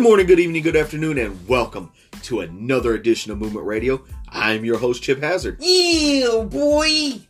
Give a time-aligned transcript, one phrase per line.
[0.00, 4.02] Good morning, good evening, good afternoon, and welcome to another edition of Movement Radio.
[4.30, 5.58] I'm your host, Chip Hazard.
[5.60, 7.20] Ew, boy.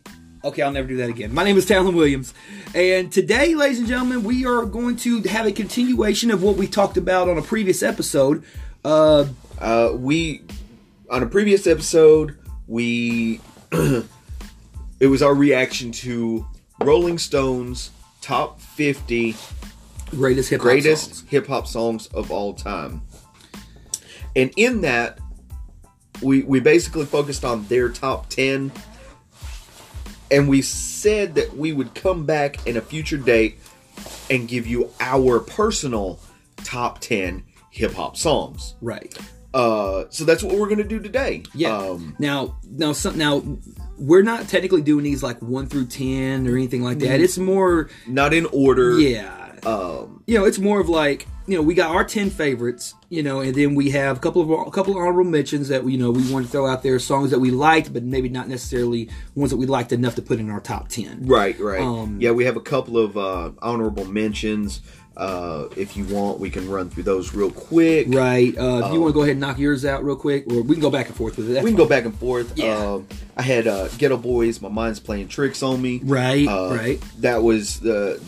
[0.45, 1.33] Okay, I'll never do that again.
[1.33, 2.33] My name is Talon Williams,
[2.73, 6.65] and today, ladies and gentlemen, we are going to have a continuation of what we
[6.65, 8.41] talked about on a previous episode.
[8.85, 9.25] Uh,
[9.59, 10.41] Uh, we,
[11.09, 13.41] on a previous episode, we,
[13.73, 16.47] it was our reaction to
[16.79, 19.35] Rolling Stones top 50
[20.11, 21.29] greatest hip hop greatest songs.
[21.29, 23.01] hip hop songs of all time.
[24.35, 25.19] And in that,
[26.21, 28.71] we we basically focused on their top 10
[30.29, 33.59] and we said that we would come back in a future date
[34.29, 36.19] and give you our personal
[36.57, 38.75] top 10 hip hop songs.
[38.81, 39.17] Right.
[39.53, 41.43] Uh so that's what we're going to do today.
[41.53, 41.75] Yeah.
[41.75, 43.43] Um now, now, some, now,
[43.97, 47.19] we're not technically doing these like one through ten or anything like that.
[47.19, 48.99] It's more, not in order.
[48.99, 49.40] yeah.
[49.65, 53.21] Um you know, it's more of like you know we got our ten favorites, you
[53.23, 55.97] know, and then we have a couple of a couple of honorable mentions that you
[55.97, 59.09] know we want to throw out there, songs that we liked, but maybe not necessarily
[59.35, 61.25] ones that we liked enough to put in our top ten.
[61.25, 61.81] Right, right.
[61.81, 64.81] Um, yeah, we have a couple of uh, honorable mentions.
[65.17, 68.07] Uh, if you want, we can run through those real quick.
[68.09, 68.57] Right.
[68.57, 70.75] Uh, if you want to go ahead and knock yours out real quick, or we
[70.75, 71.53] can go back and forth with it.
[71.53, 71.85] That's We can fine.
[71.85, 72.57] go back and forth.
[72.57, 72.77] Yeah.
[72.77, 74.61] Um, I had uh, Geto Boys.
[74.61, 75.99] My mind's playing tricks on me.
[76.03, 76.47] Right.
[76.47, 77.01] Uh, right.
[77.19, 78.21] That was the.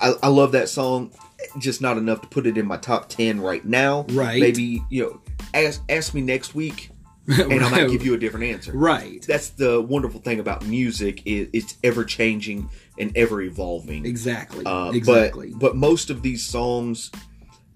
[0.00, 1.12] I, I love that song.
[1.58, 4.06] Just not enough to put it in my top ten right now.
[4.10, 4.40] Right.
[4.40, 5.20] Maybe you know,
[5.54, 6.90] ask ask me next week,
[7.28, 8.72] and I might give you a different answer.
[8.72, 9.24] Right.
[9.26, 11.22] That's the wonderful thing about music.
[11.26, 12.68] Is it's ever changing
[12.98, 14.06] and ever evolving.
[14.06, 14.64] Exactly.
[14.64, 15.50] Uh, exactly.
[15.50, 17.10] But but most of these songs,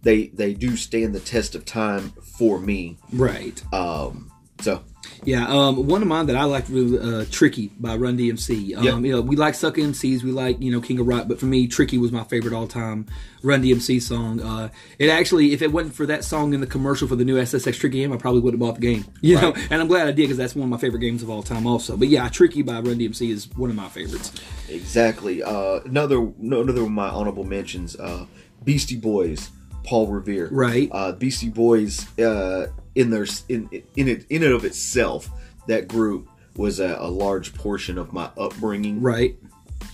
[0.03, 2.99] they they do stand the test of time for me.
[3.13, 3.63] right.
[3.73, 4.83] Um, so
[5.25, 8.75] Yeah, um, one of mine that I liked really, uh, "Tricky" by Run DMC.
[8.75, 8.99] Um, Yeah.
[8.99, 11.47] You know, we like Suck MCs, we like you know King of Rock, but for
[11.47, 13.07] me, "Tricky" was my favorite all time
[13.43, 14.41] Run DMC song.
[14.41, 17.37] Uh, it actually, if it wasn't for that song in the commercial for the new
[17.37, 19.05] SSX Tricky game, I probably would have bought the game.
[19.23, 21.31] You know, and I'm glad I did because that's one of my favorite games of
[21.31, 21.97] all time, also.
[21.97, 24.33] But yeah, "Tricky" by Run DMC is one of my favorites.
[24.69, 25.43] exactly.
[25.43, 27.97] Uh, another no, another of my honorable mentions.
[27.97, 28.27] Uh,
[28.65, 29.51] Beastie Boys,
[29.85, 30.49] Paul Revere.
[30.51, 30.89] Right.
[30.93, 32.07] Uh, Beastie Boys.
[32.19, 35.31] Uh, in their in in it in and of itself,
[35.69, 39.01] that group was a, a large portion of my upbringing.
[39.01, 39.37] Right.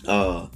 [0.09, 0.47] uh,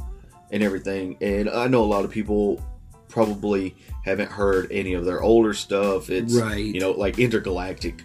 [0.51, 1.17] and everything.
[1.21, 2.65] And I know a lot of people
[3.09, 6.09] probably haven't heard any of their older stuff.
[6.11, 6.65] It's Right.
[6.65, 8.03] you know like Intergalactic.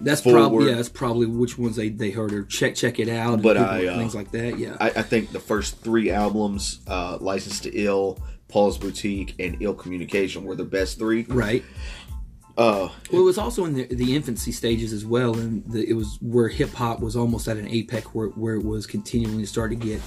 [0.00, 3.40] That's probably yeah, that's probably which ones they, they heard or check check it out.
[3.42, 4.58] But I, uh, things like that.
[4.58, 4.76] Yeah.
[4.80, 8.18] I, I think the first three albums, uh, License to Ill,
[8.54, 11.24] Paul's Boutique, and Ill Communication, were the best three.
[11.28, 11.64] right.
[12.56, 15.94] Uh, Well, it was also in the, the infancy stages as well, and the, it
[15.94, 19.80] was where hip hop was almost at an apex where, where it was continually starting
[19.80, 20.00] to get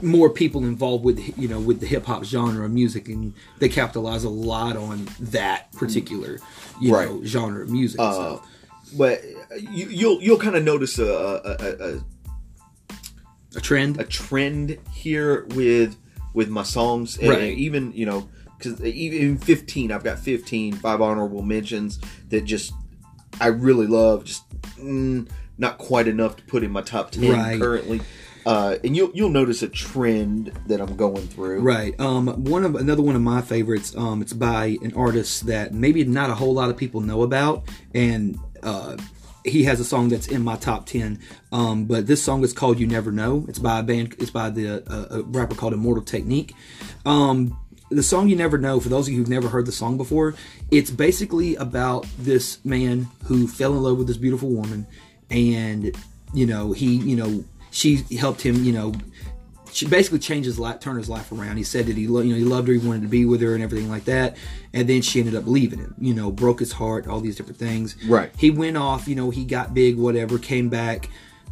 [0.00, 3.68] more people involved with you know with the hip hop genre of music, and they
[3.68, 6.38] capitalize a lot on that particular
[6.80, 7.06] you Right.
[7.06, 8.00] know genre of music.
[8.00, 8.48] uh, stuff.
[8.96, 9.22] but
[9.60, 12.00] you, you'll you'll kind of notice a, a, a, a
[13.58, 15.96] A trend, a trend here with
[16.34, 17.56] with my songs and Right.
[17.56, 18.28] even you know
[18.58, 22.72] because even 15 i've got 15 five honorable mentions that just
[23.40, 24.44] i really love just
[24.76, 25.26] mm,
[25.58, 27.60] not quite enough to put in my top 10 Right.
[27.60, 28.00] currently
[28.46, 31.60] uh, and you'll you'll notice a trend that I'm going through.
[31.60, 31.98] Right.
[31.98, 33.96] Um, one of another one of my favorites.
[33.96, 37.64] Um, it's by an artist that maybe not a whole lot of people know about,
[37.94, 38.98] and uh,
[39.44, 41.20] he has a song that's in my top ten.
[41.52, 44.16] Um, but this song is called "You Never Know." It's by a band.
[44.18, 46.54] It's by the uh, a rapper called Immortal Technique.
[47.04, 47.58] Um,
[47.90, 50.34] the song "You Never Know," for those of you who've never heard the song before,
[50.70, 54.86] it's basically about this man who fell in love with this beautiful woman,
[55.30, 55.94] and
[56.32, 58.94] you know he, you know, she helped him, you know,
[59.82, 61.56] basically changed his life, turned his life around.
[61.56, 63.40] He said that he, lo- you know, he loved her, he wanted to be with
[63.40, 64.36] her, and everything like that.
[64.72, 65.94] And then she ended up leaving him.
[65.98, 67.96] You know, broke his heart, all these different things.
[68.06, 68.30] Right.
[68.38, 69.08] He went off.
[69.08, 70.38] You know, he got big, whatever.
[70.38, 71.08] Came back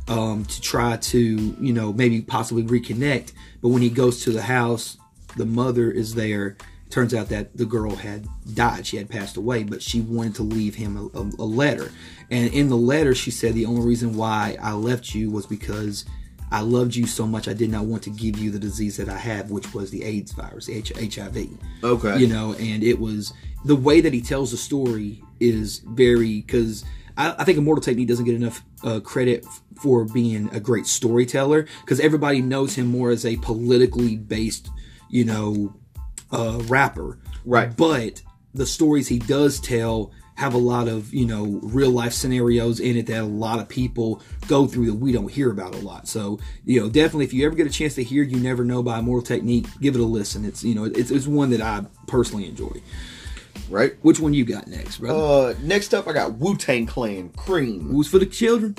[0.08, 3.32] um, to try to, you know, maybe possibly reconnect.
[3.60, 4.98] But when he goes to the house,
[5.36, 6.56] the mother is there.
[6.90, 8.86] Turns out that the girl had died.
[8.86, 11.90] She had passed away, but she wanted to leave him a, a, a letter.
[12.30, 16.04] And in the letter, she said the only reason why I left you was because
[16.52, 19.08] I loved you so much I did not want to give you the disease that
[19.08, 21.48] I have, which was the AIDS virus, the H- HIV.
[21.82, 22.18] Okay.
[22.18, 23.32] You know, and it was
[23.64, 26.84] the way that he tells the story is very because
[27.16, 30.86] I, I think Immortal Technique doesn't get enough uh, credit f- for being a great
[30.86, 34.68] storyteller because everybody knows him more as a politically based,
[35.08, 35.74] you know,
[36.30, 37.18] uh, rapper.
[37.46, 37.74] Right.
[37.74, 38.22] But
[38.54, 40.12] the stories he does tell
[40.42, 43.68] have a lot of you know real life scenarios in it that a lot of
[43.68, 46.08] people go through that we don't hear about a lot.
[46.08, 48.82] So you know definitely if you ever get a chance to hear "You Never Know"
[48.82, 50.44] by Immortal Technique, give it a listen.
[50.44, 52.82] It's you know it's, it's one that I personally enjoy.
[53.70, 53.92] right?
[54.02, 55.50] Which one you got next, brother?
[55.50, 57.88] Uh, next up, I got Wu Tang Clan, Cream.
[57.88, 58.74] Who's for the children?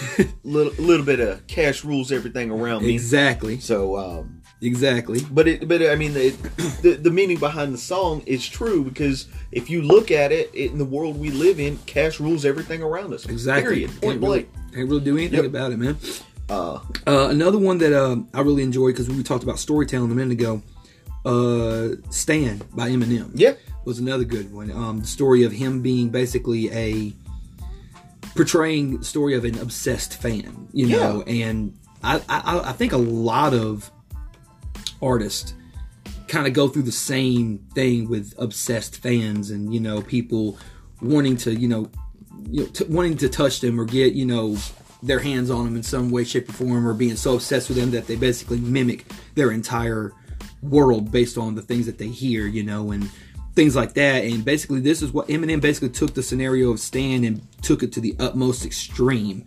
[0.44, 2.94] Little a little bit of cash rules everything around me.
[2.94, 3.58] exactly.
[3.60, 5.20] So, um, Exactly.
[5.30, 6.36] but it, but I mean, it,
[6.82, 10.78] the the meaning behind the song is true because if you look at it, in
[10.78, 13.24] the world we live in, cash rules everything around us.
[13.26, 13.86] Exactly.
[13.86, 13.90] Period.
[13.90, 14.74] Point Can't really, blank.
[14.74, 15.44] can't really do anything Yep.
[15.46, 15.96] about it, man.
[16.48, 20.14] Uh, Uh, another one that uh, I really enjoyed because we talked about storytelling a
[20.14, 20.62] minute ago.
[21.24, 23.30] Uh, "Stan" by Eminem.
[23.34, 23.52] yeah.
[23.84, 24.70] was another good one.
[24.72, 27.12] Um, the story of him being basically a
[28.34, 33.54] portraying story of an obsessed fan, you know, and I, I, I think a lot
[33.54, 33.90] of
[35.02, 35.54] artists
[36.26, 40.58] kind of go through the same thing with obsessed fans and you know people
[41.00, 41.90] wanting to you know
[42.50, 44.56] you know t- wanting to touch them or get you know
[45.02, 47.78] their hands on them in some way shape or form or being so obsessed with
[47.78, 50.12] them that they basically mimic their entire
[50.62, 53.10] world based on the things that they hear you know and
[53.58, 54.22] things like that.
[54.22, 57.90] And basically this is what Eminem basically took the scenario of Stan and took it
[57.94, 59.44] to the utmost extreme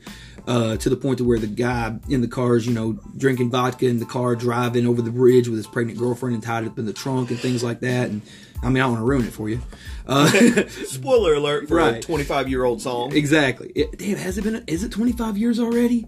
[0.48, 3.52] uh, to the point to where the guy in the car is, you know, drinking
[3.52, 6.78] vodka in the car, driving over the bridge with his pregnant girlfriend and tied up
[6.80, 8.10] in the trunk and things like that.
[8.10, 8.22] And
[8.64, 9.62] I mean, I don't want to ruin it for you.
[10.08, 10.28] Uh,
[10.86, 13.14] Spoiler alert for a 25 year old song.
[13.16, 13.72] exactly.
[13.76, 14.64] It, damn, has it been?
[14.68, 16.08] Is it 25 years already?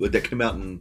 [0.00, 0.80] Would that came out in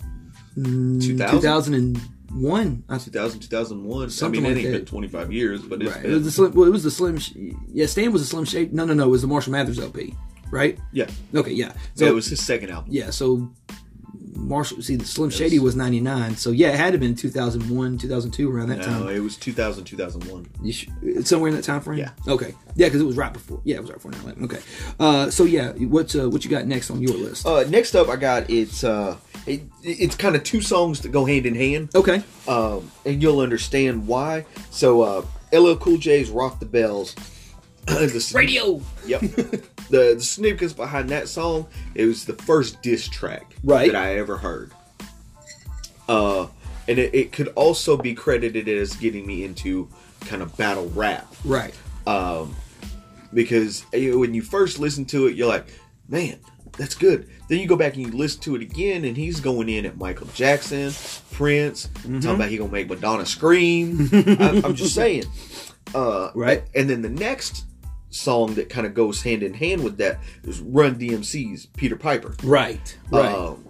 [0.58, 1.42] Mm, 2000?
[1.42, 2.84] 2001.
[2.90, 4.10] I 2000, 2001?
[4.12, 4.80] Something I mean, like it ain't that.
[4.80, 6.04] been 25 years, but it's Right.
[6.04, 6.12] been.
[6.12, 6.54] It was the slim.
[6.54, 7.18] Well, it was the slim.
[7.18, 7.32] Sh-
[7.72, 8.72] yeah, Stan was a slim shape.
[8.72, 9.06] No, no, no.
[9.06, 10.16] It was the Marshall Mathers LP,
[10.54, 10.78] right?
[10.92, 11.08] yeah.
[11.36, 11.74] Okay, yeah.
[11.96, 12.90] So So it was his second album.
[12.92, 13.50] yeah, so
[14.36, 14.82] Marshall.
[14.82, 16.36] See, the Slim Shady was 99.
[16.38, 19.00] So yeah, it had to have been 2001, 2002, around that No, time.
[19.02, 20.48] No, it was 2000, 2001.
[20.64, 20.88] You sh-
[21.24, 22.00] somewhere in that time frame.
[22.00, 22.12] Yeah.
[22.28, 22.54] Okay.
[22.76, 23.62] Yeah, because it was right before.
[23.64, 24.44] Yeah, it was right before 9/11.
[24.46, 24.60] Okay.
[25.00, 27.46] Uh, so yeah, what's uh, what you got next on your list?
[27.46, 31.26] Uh, next up, I got it's uh, it, it's kind of two songs that go
[31.26, 32.24] hand in hand, okay.
[32.48, 34.46] um, and you'll understand why.
[34.72, 35.26] So, uh,
[35.58, 37.16] LL Cool J's "Rock the Bells."
[37.88, 38.82] the, Radio.
[39.06, 39.22] Yep.
[39.90, 43.92] the the significance behind that song, it was the first diss track Right.
[43.92, 44.72] that I ever heard.
[46.08, 46.48] Uh,
[46.88, 49.88] and it, it could also be credited as getting me into
[50.22, 51.28] kind of battle rap.
[51.46, 51.74] Right.
[52.08, 52.56] um,
[53.34, 55.66] because you know, when you first listen to it, you're like,
[56.08, 56.40] man,
[56.78, 57.28] that's good.
[57.50, 59.98] Then you go back and you listen to it again, and he's going in at
[59.98, 60.92] Michael Jackson,
[61.32, 62.20] Prince, Mm-hmm.
[62.20, 64.10] talking about he gonna make Madonna scream.
[64.14, 65.24] I, I'm just saying,
[65.96, 66.64] uh, Right.
[66.76, 67.66] And then the next
[68.14, 72.36] song that kind of goes hand in hand with that is Run DMC's Peter Piper,
[72.44, 72.98] Right.
[73.10, 73.34] Right.
[73.34, 73.66] um,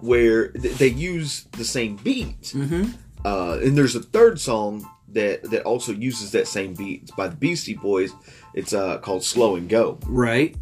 [0.00, 2.40] where th- they use the same beat.
[2.42, 2.90] mm-hmm.
[3.24, 7.02] Uh, and there's a third song that that also uses that same beat.
[7.02, 8.12] It's by the Beastie Boys.
[8.54, 10.54] It's uh, called "Slow and Go." Right.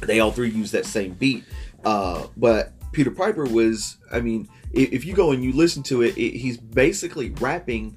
[0.00, 1.44] They all three use that same beat.
[1.84, 6.02] Uh, but Peter Piper was, I mean, if, if you go and you listen to
[6.02, 7.96] it, it, he's basically rapping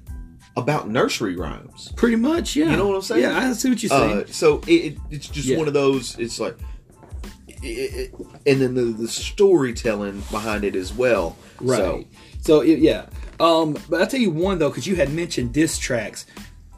[0.58, 1.92] about nursery rhymes.
[1.96, 2.56] Pretty much.
[2.56, 2.70] Yeah.
[2.70, 3.22] You know what I'm saying?
[3.22, 4.22] Yeah, I see what you're saying.
[4.22, 5.56] Uh, so it, it, it's just Yeah.
[5.58, 6.18] one of those.
[6.18, 6.56] It's like,
[7.62, 8.14] it,
[8.46, 11.36] and then the, the storytelling behind it as well.
[11.60, 11.78] Right.
[11.78, 12.04] So,
[12.40, 13.06] So, yeah.
[13.40, 16.26] Um, but I'll tell you one though, because you had mentioned diss tracks.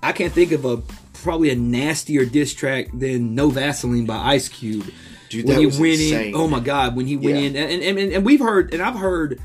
[0.03, 0.79] I can't think of a
[1.15, 4.91] probably a nastier diss track than "No Vaseline" by Ice Cube.
[5.29, 6.29] Dude, when that he was went insane.
[6.29, 7.43] in, oh my god, when he went Yeah.
[7.44, 9.41] in, and and and we've heard, and I've heard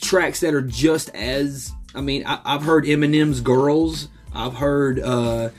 [0.00, 1.72] tracks that are just as.
[1.94, 5.50] I mean, I, I've heard Eminem's "Girls." I've heard uh,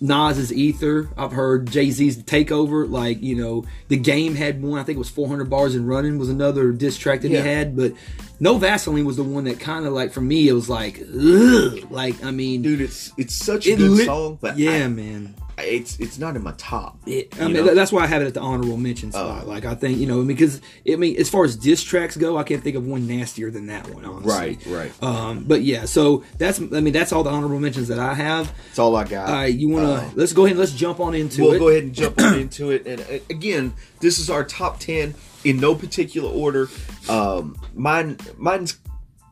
[0.00, 4.78] Nas's "Ether." I've heard Jay Z's "Takeover." Like you know, the game had one.
[4.78, 7.42] I think it was 400 bars and running was another diss track that Yeah.
[7.42, 7.92] he had, but
[8.40, 11.78] no Vaseline was the one that kind of like for me it was like, ugh.
[11.90, 14.88] like I mean, dude, it's it's such a it good lit- song, but yeah, I-
[14.88, 15.34] man.
[15.62, 16.98] It's it's not in my top.
[17.06, 17.74] It, I mean, know?
[17.74, 19.44] that's why I have it at the honorable mention spot.
[19.44, 19.48] Oh.
[19.48, 22.42] like, I think you know, because I mean, as far as diss tracks go, I
[22.42, 24.04] can't think of one nastier than that one.
[24.04, 24.30] Honestly.
[24.32, 25.02] Right, right.
[25.02, 28.52] Um, but yeah, so that's I mean, that's all the honorable mentions that I have.
[28.66, 29.28] That's all I got.
[29.28, 31.52] All right, you want to Uh, let's go ahead and let's jump on into we'll
[31.54, 31.58] it.
[31.58, 32.86] go ahead and jump on into it.
[32.86, 35.14] And uh, again, this is our top ten
[35.44, 36.68] in no particular order.
[37.08, 38.78] Um, mine, mine's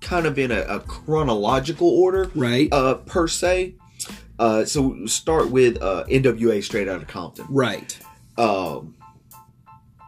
[0.00, 2.72] kind of in a, a chronological order, Right.
[2.72, 3.74] Uh, per se.
[4.40, 7.44] Uh, so start with uh, NWA Straight Outta Compton.
[7.50, 7.98] Right.
[8.38, 8.96] Um,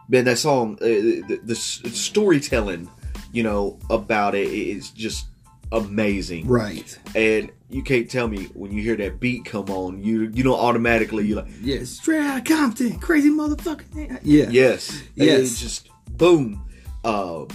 [0.09, 2.89] man, that song, uh, the, the storytelling,
[3.31, 5.27] you know, about it is just
[5.71, 6.47] amazing.
[6.47, 6.97] Right.
[7.15, 10.55] And you can't tell me when you hear that beat come on, you you know
[10.55, 11.89] automatically you're like, Yes.
[11.89, 14.19] Straight out of Compton, crazy motherfucker.
[14.23, 14.47] Yeah.
[14.49, 15.59] yes, Yes.
[15.59, 16.65] just boom.
[17.03, 17.45] Uh,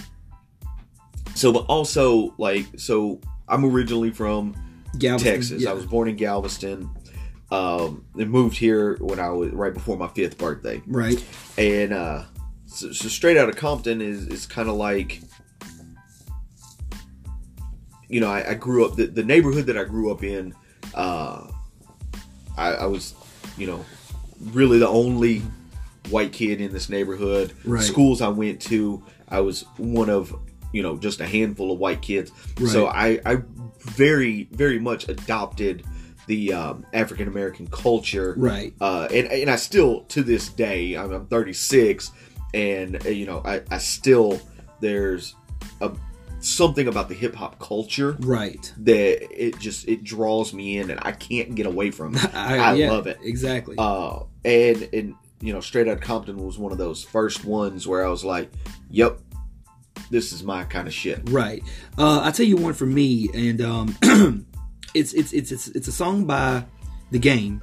[1.35, 3.19] so, but also like, so
[3.49, 4.55] I'm originally from
[4.97, 5.61] Galveston, Texas.
[5.63, 5.71] Yeah.
[5.71, 6.89] I was born in Galveston.
[7.51, 10.83] Um, and moved here when I was right before my fifth birthday.
[10.85, 11.23] right.
[11.57, 12.25] and uh
[12.67, 15.21] so, so straight out of compton is is kind of like
[18.07, 20.53] you know I, I grew up the, the neighborhood that i grew up in
[20.93, 21.47] uh
[22.55, 23.15] I, I was
[23.59, 23.85] you know,
[24.39, 25.43] really the only
[26.09, 27.53] white kid in this neighborhood.
[27.65, 27.83] Right.
[27.83, 30.33] Schools I went to, I was one of
[30.71, 32.31] you know just a handful of white kids.
[32.71, 33.37] So I I
[33.81, 35.83] very very much adopted
[36.27, 38.35] the um, African American culture.
[38.37, 38.73] Right.
[38.79, 42.11] Uh, and and I still to this day I'm, I'm 36,
[42.53, 44.39] and uh, you know I I still
[44.79, 45.35] there's
[45.81, 45.91] a
[46.41, 48.71] something about the hip hop culture Right.
[48.77, 52.33] that it just it draws me in and I can't get away from it.
[52.35, 53.19] I, yeah, love it.
[53.23, 53.75] Exactly.
[53.77, 58.05] Uh, and and you know, Straight Outta Compton was one of those first ones where
[58.05, 58.51] I was like,
[58.89, 59.19] "Yep,
[60.09, 61.63] this is my kind of shit." Right.
[61.97, 63.97] Uh, I'll tell you one for me, and um,
[64.93, 66.65] it's, it's it's it's it's a song by
[67.11, 67.61] the Game,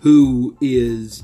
[0.00, 1.22] who is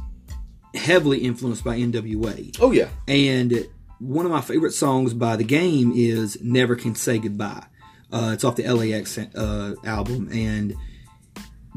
[0.74, 3.66] heavily influenced by NWA, Oh yeah, and
[3.98, 7.66] one of my favorite songs by the Game is "Never Can Say Goodbye."
[8.12, 10.74] Uh, it's off the LAX uh, album, and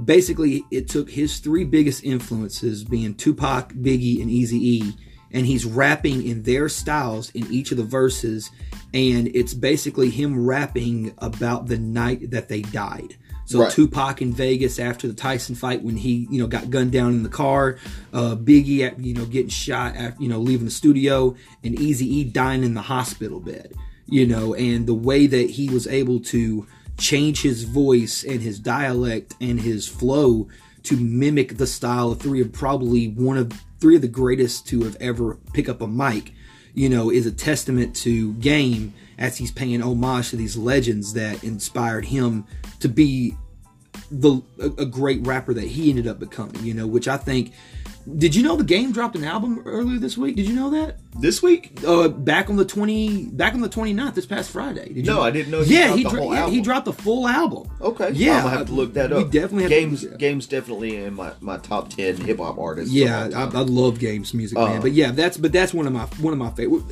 [0.04, 4.94] basically it took his three biggest influences, being Tupac, Biggie, and Easy E,
[5.36, 8.50] and he's rapping in their styles in each of the verses,
[8.94, 13.18] and it's basically him rapping about the night that they died.
[13.44, 13.72] So Right.
[13.72, 17.22] Tupac in Vegas after the Tyson fight when he you know got gunned down in
[17.22, 17.78] the car,
[18.14, 22.08] uh, Biggie at, you know getting shot after you know leaving the studio, and Easy
[22.08, 23.74] E dying in the hospital bed.
[24.08, 26.66] You know, and the way that he was able to
[26.98, 30.48] change his voice and his dialect and his flow
[30.84, 33.52] to mimic the style of three of probably one of
[33.86, 36.34] three of the greatest to have ever pick up a mic
[36.74, 41.44] you know is a testament to game as he's paying homage to these legends that
[41.44, 42.44] inspired him
[42.80, 43.38] to be
[44.10, 47.54] the a, a great rapper that he ended up becoming you know which i think
[48.18, 50.98] did you know the game dropped an album earlier this week did you know that
[51.20, 51.80] this week.
[51.88, 55.16] uh back on the 20 back on the 29th this past friday did you No,
[55.16, 55.22] know?
[55.24, 57.28] I didn't know he yeah dropped he, the dro- whole yeah, he dropped the full
[57.28, 59.32] album Okay, Yeah, I'm gonna have to look that we up.
[59.32, 60.04] definitely have to- games.
[60.04, 60.18] yeah.
[60.18, 62.94] games definitely in my, my top ten hip hop artists.
[62.94, 63.44] Yeah, I.
[63.44, 64.78] I love games music, man.
[64.78, 66.84] Uh, But yeah, that's but that's one of my one of my favorite.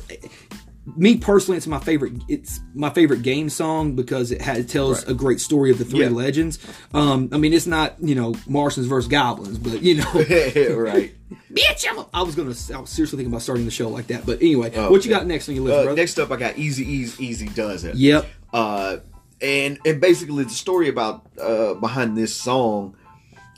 [0.96, 2.12] Me personally, it's my favorite.
[2.28, 5.12] It's my favorite game song because it, has, it tells Right.
[5.12, 6.08] a great story of the three Yeah.
[6.10, 6.58] legends.
[6.92, 11.14] Um, I mean, it's not you know Martians versus Goblins, but you know, right.
[11.52, 12.54] bitch, I'm a, I was gonna.
[12.74, 14.26] I was seriously thinking about starting the show like that.
[14.26, 15.94] But anyway, Oh, what you got next on your list, Uh, bro?
[15.94, 17.96] next up, I got Easy Easy Easy Does It.
[17.96, 18.26] Yep.
[18.52, 18.96] Uh,
[19.40, 22.94] and and basically the story about uh, behind this song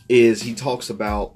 [0.09, 1.35] is he talks about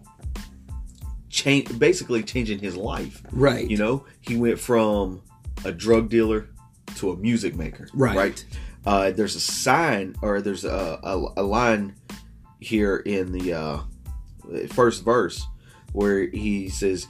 [1.28, 3.22] change, basically changing his life.
[3.32, 3.68] Right.
[3.68, 5.22] You know, he went from
[5.64, 6.48] a drug dealer
[6.96, 7.88] to a music maker.
[7.94, 8.16] Right.
[8.16, 8.44] Right.
[8.84, 11.96] Uh, there's a sign or there's a, a, a line
[12.60, 13.80] here in the uh,
[14.70, 15.46] first verse
[15.92, 17.06] where he says,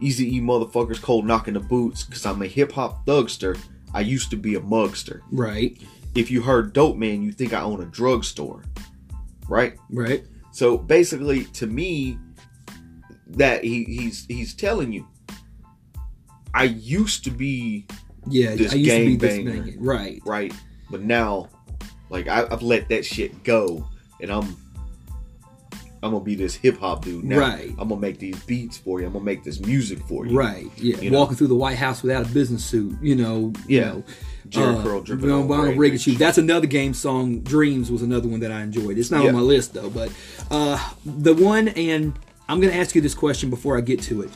[0.00, 3.58] "Easy E motherfuckers cold knocking the boots because I'm a hip hop thugster.
[3.92, 5.20] I used to be a mugster.
[5.30, 5.80] Right.
[6.14, 8.64] If you heard dope man, you think I own a drugstore,
[9.48, 9.76] right?
[9.90, 10.24] Right.
[10.52, 12.18] So basically, to me,
[13.28, 15.06] that he, he's he's telling you,
[16.54, 17.86] I used to be
[18.28, 18.54] Yeah.
[18.54, 19.76] This I used to be this gangbanger.
[19.78, 20.20] Right.
[20.24, 20.52] right,
[20.90, 21.48] but now,
[22.10, 23.86] like I, I've let that shit go,
[24.20, 24.56] and I'm
[26.04, 27.38] I'm gonna be this hip hop dude now.
[27.38, 27.70] Right.
[27.78, 29.06] I'm gonna make these beats for you.
[29.06, 30.36] I'm gonna make this music for you.
[30.36, 30.66] Right.
[30.76, 30.96] Yeah.
[30.96, 31.18] You know?
[31.20, 32.96] Walking through the White House without a business suit.
[33.00, 33.52] You know.
[33.68, 33.84] You Yeah.
[33.92, 34.04] know.
[34.48, 35.98] Jheri Uh, Curl dripping on Reagan Reagan.
[35.98, 36.16] Shoe.
[36.16, 37.38] That's another game song.
[37.40, 38.98] Dreams was another one that I enjoyed.
[38.98, 39.28] It's not Yeah.
[39.28, 40.10] on my list though, but
[40.50, 42.12] uh, the one and
[42.48, 44.30] I'm to ask you this question before I get to it.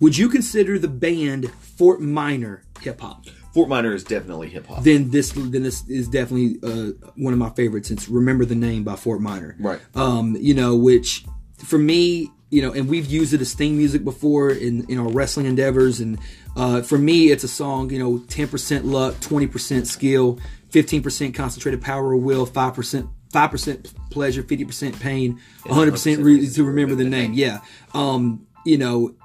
[0.00, 3.24] Would you consider the band Fort Minor hip hop?
[3.52, 4.84] Fort Minor is definitely hip hop.
[4.84, 7.90] Then this then this is definitely uh, one of my favorites.
[7.90, 9.56] It's Remember the Name by Fort Minor.
[9.58, 9.80] Right.
[9.94, 11.24] Um, you know, which
[11.56, 15.08] for me, you know, and we've used it as theme music before in in our
[15.08, 16.00] wrestling endeavors.
[16.00, 16.18] And
[16.56, 17.90] uh, for me, it's a song.
[17.90, 20.38] You know, ten percent luck, twenty percent skill,
[20.70, 23.08] fifteen percent concentrated power of will, five percent.
[23.30, 26.24] Five percent pleasure, fifty percent pain, one hundred percent
[26.54, 27.34] to remember the name.
[27.34, 27.60] Yeah,
[27.92, 29.16] um, you know,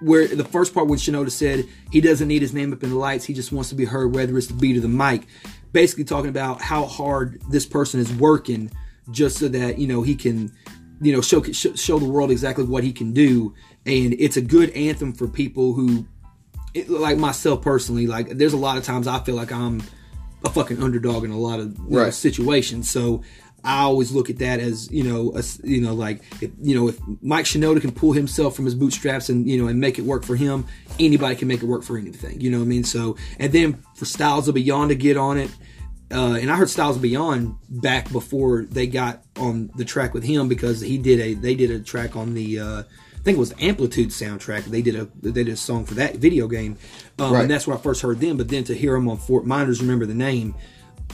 [0.00, 2.96] where the first part when Shinoda said he doesn't need his name up in the
[2.96, 5.26] lights, he just wants to be heard, whether it's the beat of the mic.
[5.72, 8.70] Basically, talking about how hard this person is working
[9.10, 10.52] just so that you know he can,
[11.00, 13.54] you know, show show the world exactly what he can do.
[13.84, 16.06] And it's a good anthem for people who,
[16.74, 19.82] it, like myself personally, like there's a lot of times I feel like I'm
[20.44, 22.90] a fucking underdog in a lot of you know, situations.
[22.90, 23.22] So
[23.64, 26.88] I always look at that as you know, a you know, like if, you know,
[26.88, 30.02] if Mike Shinoda can pull himself from his bootstraps and you know and make it
[30.04, 30.66] work for him,
[31.00, 32.40] anybody can make it work for anything.
[32.40, 32.84] You know what I mean?
[32.84, 35.50] So and then for Styles of Beyond to get on it.
[36.08, 40.22] Uh, and I heard Styles of Beyond back before they got on the track with
[40.22, 43.40] him because he did a they did a track on the uh, I think it
[43.40, 44.66] was the Amplitude soundtrack.
[44.66, 46.78] They did a they did a song for that video game,
[47.18, 47.40] um, Right.
[47.42, 48.36] and that's where I first heard them.
[48.36, 50.54] But then to hear them on Fort Minor's, remember the name,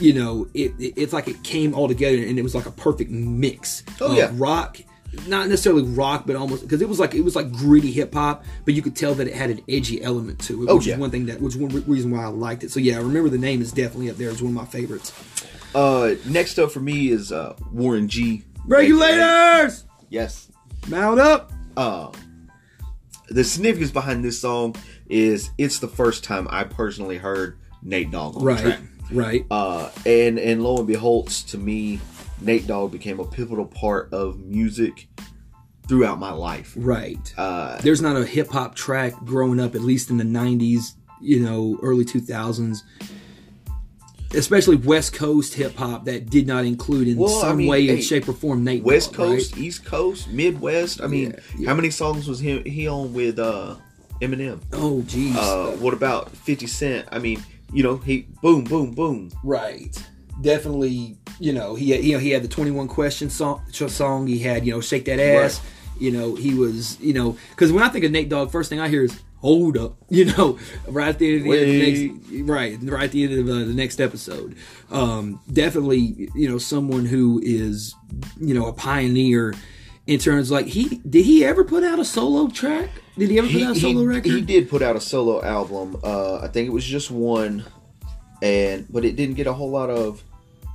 [0.00, 2.70] you know, it, it it's like it came all together and it was like a
[2.72, 4.30] perfect mix Oh, of yeah.
[4.34, 4.78] rock,
[5.26, 8.44] not necessarily rock, but almost because it was like it was like gritty hip hop,
[8.64, 10.94] but you could tell that it had an edgy element to it, Oh, which yeah.
[10.94, 12.70] is one thing that which one re- reason why I liked it.
[12.70, 15.12] So yeah, I remember the name is definitely up there as one of my favorites.
[15.74, 18.44] Uh, next up for me is uh, Warren G.
[18.66, 20.48] Regulators, Yes.
[20.88, 21.50] mount up.
[21.76, 22.10] Uh,
[23.28, 24.74] the significance behind this song
[25.08, 28.80] is it's the first time I personally heard Nate Dogg on the Right, track.
[29.14, 29.44] Right.
[29.50, 32.00] Uh, and and lo and behold, to me,
[32.40, 35.08] Nate Dogg became a pivotal part of music
[35.88, 36.74] throughout my life.
[36.76, 37.32] Right.
[37.36, 41.40] Uh, There's not a hip hop track growing up, at least in the 90s, you
[41.40, 42.78] know, early 2000s,
[44.34, 47.86] especially West Coast hip hop that did not include in Well, I some mean, way,
[47.86, 49.26] hey, shape, or form Nate West Dogg, right?
[49.38, 51.02] Coast, East Coast, Midwest.
[51.02, 51.68] I mean, Yeah, yeah.
[51.68, 53.76] how many songs was he he on with uh,
[54.20, 54.60] Eminem?
[54.72, 55.36] Oh, geez.
[55.36, 57.06] Uh, what about Fifty Cent?
[57.12, 57.42] I mean,
[57.72, 59.30] you know, he boom, boom, boom.
[59.42, 59.96] right.
[60.40, 64.26] Definitely, you know, he had, you know, he had the 21 question song, song.
[64.26, 65.60] He had, you know, Shake That Ass.
[65.98, 68.80] You know, he was, you know, because when I think of Nate Dogg, first thing
[68.80, 71.68] I hear is hold up, you know, right at the end of the, end of
[71.68, 74.56] the next, right, right at the end of uh, the next episode.
[74.90, 77.94] Um, definitely, you know, someone who is,
[78.40, 79.54] you know, a pioneer
[80.06, 82.90] in terms like he did he ever put out a solo track?
[83.16, 84.24] Did he ever put He, out a he, solo record?
[84.32, 85.98] he did put out a solo album.
[86.02, 87.64] Uh, I think it was just one,
[88.42, 90.22] and but it didn't get a whole lot of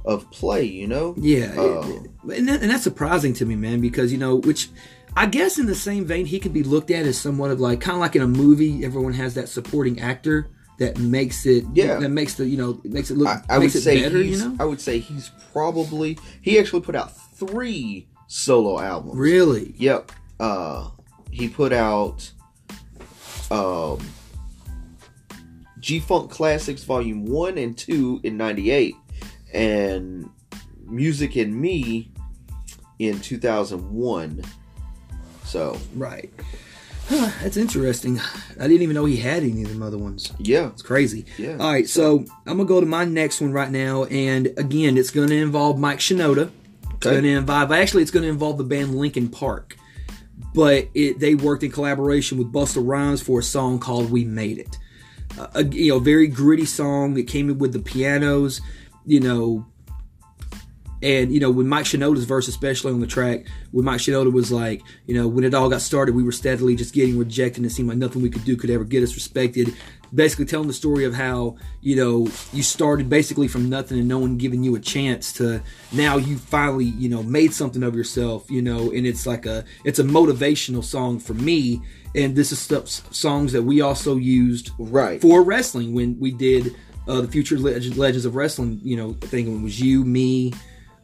[0.05, 0.63] of play.
[0.63, 1.15] You know.
[1.17, 4.69] Yeah, Uh, it- and, that, and that's surprising to me, man, because you know, which
[5.15, 7.81] I guess in the same vein, he could be looked at as somewhat of like
[7.81, 10.48] kind of like in a movie, everyone has that supporting actor
[10.79, 11.98] that makes it, Yeah.
[12.00, 14.39] that makes the you know makes it look, I, I would it say better, he's,
[14.41, 14.55] you know.
[14.60, 19.17] I would say he's probably he actually put out three solo albums.
[19.17, 20.12] Really, Yep.
[20.39, 20.89] Uh,
[21.31, 22.29] he put out
[23.50, 24.00] um,
[25.79, 28.96] G Funk Classics Volume One and Two in '98,
[29.53, 30.29] and
[30.86, 32.12] Music and Me
[33.00, 34.44] in 2001.
[35.44, 36.31] So right?
[37.09, 38.20] Huh, that's interesting.
[38.59, 40.33] I didn't even know he had any of them other ones.
[40.40, 41.25] yeah, It's crazy.
[41.37, 41.55] Yeah.
[41.57, 45.09] All right, so I'm gonna go to my next one right now, and again, it's
[45.09, 46.51] gonna involve Mike Shinoda.
[46.98, 47.16] Okay.
[47.16, 47.72] gonna involve.
[47.72, 49.77] Actually, it's gonna involve the band Linkin Park,
[50.53, 54.60] but it, they worked in collaboration with Busta Rhymes for a song called "We Made
[54.60, 54.77] It."
[55.38, 58.62] Uh, a, you know, very gritty song that came in with the pianos.
[59.05, 59.66] You know,
[61.01, 64.51] and you know, when Mike Shinoda's verse, especially on the track, when Mike Shinoda was
[64.51, 67.66] like, you know, when it all got started, we were steadily just getting rejected, and
[67.68, 69.75] it seemed like nothing we could do could ever get us respected.
[70.13, 74.20] Basically, telling the story of how you know you started basically from nothing and no
[74.20, 78.50] one giving you a chance to now you finally you know made something of yourself,
[78.50, 81.81] you know, and it's like a it's a motivational song for me.
[82.15, 85.22] And this is stuff songs that we also used right.
[85.22, 86.75] for wrestling when we did
[87.07, 89.59] uh, the Future Leg- Legends of Wrestling, you know, thing.
[89.59, 90.53] It was you, me,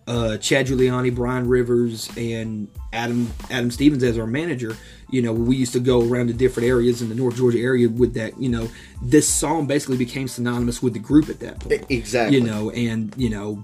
[0.08, 4.76] uh, Chad Giuliani, Brian Rivers, and Adam Adam Stevens as our manager.
[5.10, 7.88] You know, we used to go around to different areas in the North Georgia area
[7.88, 8.40] with that.
[8.40, 8.70] You know,
[9.02, 11.86] this song basically became synonymous with the group at that point.
[11.90, 12.38] exactly.
[12.38, 13.64] You know, and you know,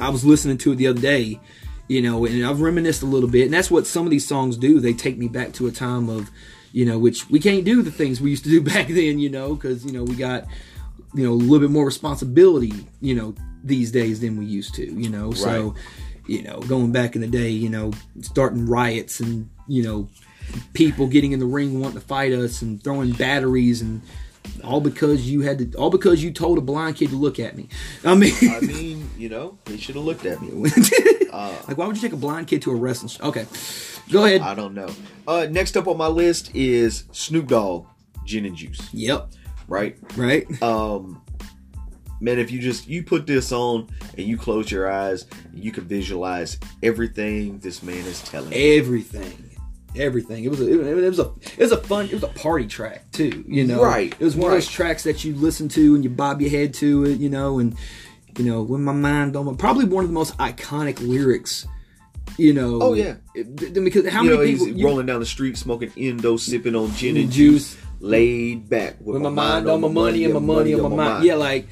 [0.00, 1.40] I was listening to it the other day.
[1.88, 4.56] You know, and I've reminisced a little bit, and that's what some of these songs
[4.56, 4.80] do.
[4.80, 6.32] They take me back to a time of,
[6.72, 9.20] you know, which we can't do the things we used to do back then.
[9.20, 10.46] You know, because you know we got
[11.14, 13.34] you know a little bit more responsibility you know
[13.66, 15.74] these days than we used to you know so
[16.26, 20.08] you know going back in the day you know starting riots and you know
[20.72, 24.00] people getting in the ring wanting to fight us and throwing batteries and
[24.62, 27.56] all because you had to all because you told a blind kid to look at
[27.56, 27.68] me
[28.04, 30.70] i mean I mean, you know, they should have looked at me.
[31.36, 33.44] Uh, like why would you take a blind kid to a wrestling show okay
[34.10, 34.88] go ahead I don't know.
[35.28, 37.86] Uh, next up on my list is Snoop Dogg,
[38.24, 38.88] Gin and Juice.
[38.94, 39.28] yep
[39.68, 39.98] Right.
[40.16, 41.20] right Um,
[42.20, 45.84] man, if you just you put this on and you close your eyes, you can
[45.84, 48.78] visualize everything this man is telling you.
[48.78, 49.50] everything.
[49.94, 50.44] Everything.
[50.44, 53.10] It was a, it was a it was a fun it was a party track
[53.12, 53.82] too you know?
[53.82, 56.50] Right, it was one of those tracks that you listen to and you bob your
[56.50, 57.74] head to it you know and
[58.36, 61.66] you know when my mind don't probably one of the most iconic lyrics
[62.38, 62.80] you know?
[62.82, 63.14] Oh, yeah.
[63.34, 66.74] because how you know, many he's people you- rolling down the street smoking Indo, sipping
[66.76, 67.74] on gin and juice.
[67.74, 71.24] juice, laid back with my mind on my money and my money on my mind.
[71.24, 71.68] Yeah, like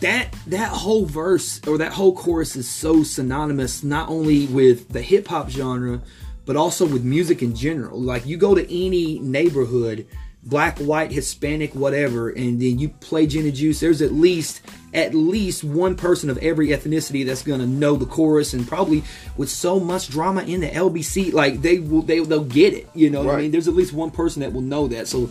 [0.00, 5.02] that that whole verse or that whole chorus is so synonymous not only with the
[5.02, 6.00] hip hop genre
[6.48, 8.00] but also with music in general.
[8.00, 10.06] Like you go to any neighborhood,
[10.42, 14.62] black, white, Hispanic, whatever, and then you play Gin and Juice, there's at least
[14.94, 19.04] at least one person of every ethnicity that's gonna know the chorus and probably
[19.36, 22.88] with so much drama in the LBC, like they will they they'll get it.
[22.94, 23.50] You know what I mean?
[23.50, 25.06] There's at least one person that will know that.
[25.06, 25.30] So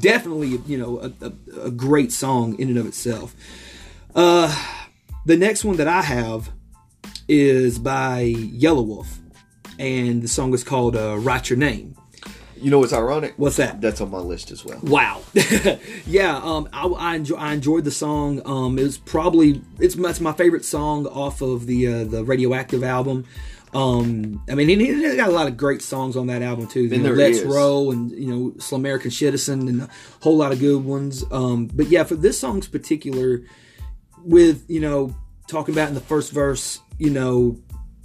[0.00, 3.36] definitely, you know, a, a, a great song in and of itself.
[4.14, 4.54] Uh,
[5.26, 6.50] the next one that I have
[7.28, 9.06] is by Yelawolf.
[9.78, 11.94] and the song is called uh, "Write Your Name."
[12.60, 13.34] You know what's ironic?
[13.36, 13.80] What's that?
[13.80, 14.80] That's on my list as well.
[14.82, 15.22] Wow.
[16.06, 18.42] yeah, um, I, I, enjoy, I enjoyed the song.
[18.44, 22.82] Um, it was probably it's that's my favorite song off of the uh, the Radioactive
[22.82, 23.26] album.
[23.74, 26.84] Um, I mean, he, he got a lot of great songs on that album too.
[26.84, 27.44] You know, Let's is.
[27.44, 29.88] Roll and you know, Slow American Citizen and a
[30.22, 31.24] whole lot of good ones.
[31.30, 33.42] Um, but yeah, for this song's particular,
[34.24, 35.14] with you know
[35.46, 37.56] talking about in the first verse, you know,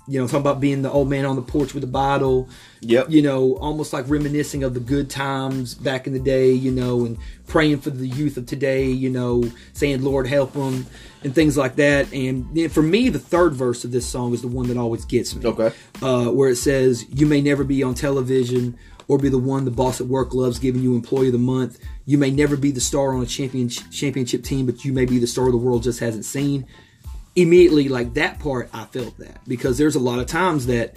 [0.08, 2.50] you know talking about being the old man on the porch with the bottle.
[2.82, 3.10] Yep.
[3.10, 6.52] You know, almost like reminiscing of the good times back in the day.
[6.52, 8.88] You know, and praying for the youth of today.
[8.90, 10.86] You know, saying Lord help them
[11.24, 12.12] and things like that.
[12.14, 15.06] And then for me, the third verse of this song is the one that always
[15.06, 15.72] gets me Okay.
[16.02, 19.72] uh, where it says, You may never be on television or be the one the
[19.72, 21.80] boss at work loves giving you employee of the month.
[22.06, 25.20] You may never be the star on a champion, championship team, but you may be
[25.20, 26.68] the star the world just hasn't seen.
[27.36, 30.96] Immediately, like that part, I felt that because there's a lot of times that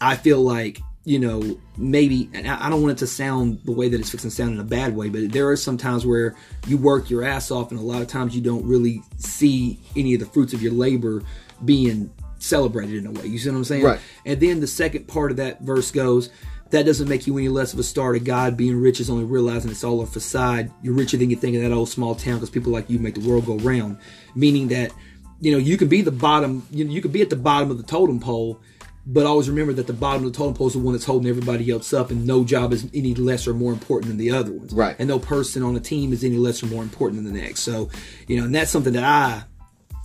[0.00, 3.88] I feel like, you know, maybe, and I don't want it to sound the way
[3.88, 6.34] that it's fixing to sound in a bad way, but there are some times where
[6.66, 10.14] you work your ass off, and a lot of times you don't really see any
[10.14, 11.22] of the fruits of your labor
[11.64, 13.26] being celebrated in a way.
[13.26, 13.84] You see what I'm saying?
[13.84, 14.00] Right.
[14.24, 16.30] And then the second part of that verse goes,
[16.70, 18.56] that doesn't make you any less of a star to God.
[18.56, 20.70] Being rich is only realizing it's all a facade.
[20.82, 23.14] You're richer than you think in that old small town because people like you make
[23.14, 23.98] the world go round.
[24.34, 24.92] Meaning that,
[25.40, 27.70] you know, you can be the bottom, you, know, you can be at the bottom
[27.70, 28.60] of the totem pole,
[29.06, 31.28] but always remember that the bottom of the totem pole is the one that's holding
[31.28, 34.52] everybody else up, and no job is any less or more important than the other
[34.52, 34.72] ones.
[34.72, 34.96] Right.
[34.98, 37.60] And no person on a team is any less or more important than the next.
[37.60, 37.90] So,
[38.26, 39.44] you know, and that's something that I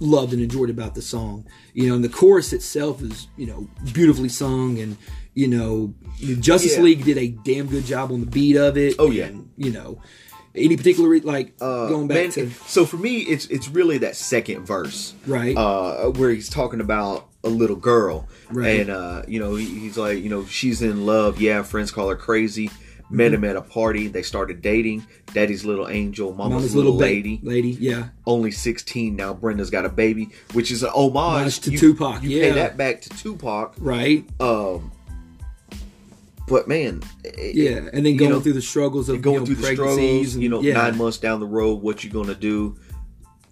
[0.02, 1.48] loved and enjoyed about the song.
[1.74, 4.98] You know, and the chorus itself is, you know, beautifully sung and
[5.39, 5.93] you know,
[6.39, 6.84] Justice Yeah.
[6.84, 8.95] League did a damn good job on the beat of it.
[8.99, 9.25] Oh, yeah.
[9.25, 10.02] And, you know,
[10.56, 13.97] any particular re- like Uh, going back man, to so for me, it's it's really
[13.99, 18.82] that second verse, right, uh, where he's talking about a little girl, Right.
[18.82, 21.39] and uh, you know he, he's like, you know, she's in love.
[21.39, 22.69] Yeah, friends call her crazy.
[23.12, 24.08] Met him at a party.
[24.08, 25.06] They started dating.
[25.34, 27.39] Daddy's little angel, mama's, Mama's little, little ba- lady.
[27.41, 29.34] lady, yeah, Only sixteen now.
[29.34, 32.43] Brenda's got a baby, which is an homage Homage to you, Tupac, You yeah.
[32.49, 33.75] pay that back to Tupac.
[33.80, 34.91] right, Um,
[36.49, 39.39] but man, it- yeah, and then you going know, through the struggles of going you
[39.41, 42.09] know, through the struggles, and- you know, yeah, nine months down the road, what you
[42.09, 42.75] gonna do?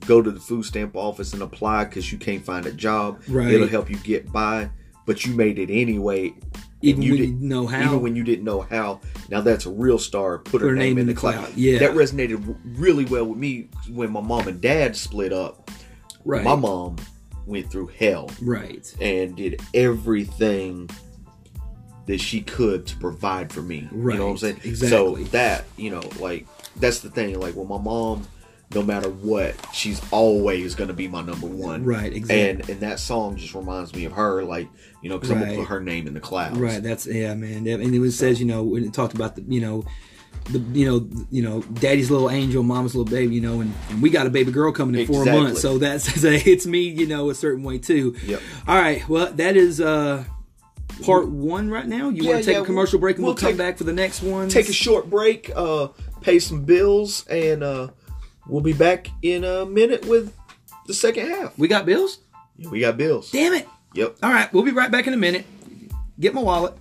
[0.05, 3.21] Go to the food stamp office and apply because you can't find a job.
[3.27, 3.51] Right.
[3.53, 4.69] It'll help you get by,
[5.05, 6.33] but you made it anyway.
[6.83, 9.01] even you when didn't- know how, Even when you didn't know how.
[9.31, 10.37] Now that's a real star.
[10.37, 11.49] Put her, name, in the cloud.
[11.55, 11.79] Yeah.
[11.79, 15.71] that resonated really well with me when my mom and dad split up.
[16.23, 16.97] right, My mom
[17.47, 20.87] went through hell right, and did everything
[22.07, 23.87] that she could to provide for me.
[23.91, 24.61] You know what I'm saying?
[24.63, 24.89] exactly.
[24.89, 27.39] So that, you know, like that's the thing.
[27.39, 28.27] Like with my mom,
[28.73, 31.83] no matter what, she's always gonna be my number one.
[31.83, 32.49] right, exactly.
[32.49, 34.69] And and that song just reminds me of her, like
[35.01, 36.57] you know, because I'm gonna put her name in the clouds.
[36.57, 36.81] Right.
[36.81, 37.67] That's yeah, man.
[37.67, 39.85] And it was says you know when it talked about the you know
[40.45, 44.01] the you know you know daddy's little angel, mama's little baby, you know, and, and
[44.01, 46.87] we got a baby girl coming in four months, so that says that it's me,
[46.87, 48.15] you know, a certain way too.
[48.25, 48.41] Yep.
[48.65, 49.07] All right.
[49.09, 50.23] Well, that is uh
[51.03, 52.09] part one right now.
[52.09, 53.77] You Yeah, want to take yeah, a commercial break and we'll, we'll come take- back
[53.77, 54.49] for the next one.
[54.49, 55.87] Take a short break, uh,
[56.21, 57.89] pay some bills, and uh,
[58.47, 60.33] we'll be back in a minute with
[60.87, 61.57] the second half.
[61.57, 62.19] We got bills.
[62.71, 63.31] We got bills.
[63.31, 63.67] Damn it.
[63.93, 64.17] Yep.
[64.23, 64.51] All right.
[64.53, 65.45] We'll be right back in a minute.
[66.19, 66.73] Get my wallet.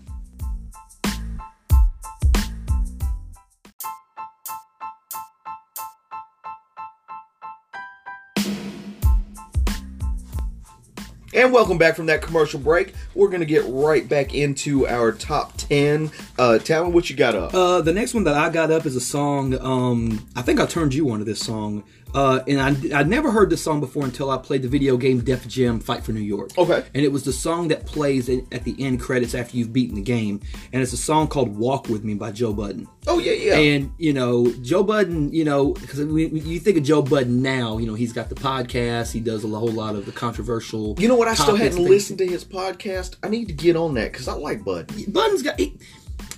[11.36, 12.94] And welcome back from that commercial break.
[13.14, 16.10] We're gonna get right back into our top ten.
[16.38, 17.52] Uh, Talon, what you got up?
[17.52, 19.52] Uh, the next one that I got up is a song.
[19.60, 21.84] Um, I think I turned you on to this song,
[22.16, 25.20] uh, and I I'd never heard this song before until I played the video game
[25.20, 26.50] Def Jam Fight for New York.
[26.58, 26.82] Okay.
[26.94, 29.94] and it was the song that plays in- at the end credits after you've beaten
[29.94, 30.40] the game,
[30.72, 32.88] and it's a song called "Walk with Me" by Joe Budden.
[33.06, 33.54] oh yeah, yeah.
[33.56, 37.86] And you know Joe Budden, you know, because you think of Joe Budden now, you
[37.86, 40.94] know he's got the podcast, he does a whole lot of the controversial.
[40.98, 41.28] you know what?
[41.28, 41.88] I still hadn't things.
[41.88, 43.16] listened to his podcast.
[43.22, 44.90] I need to get on that because I like Bud.
[45.12, 45.78] Budden's got he,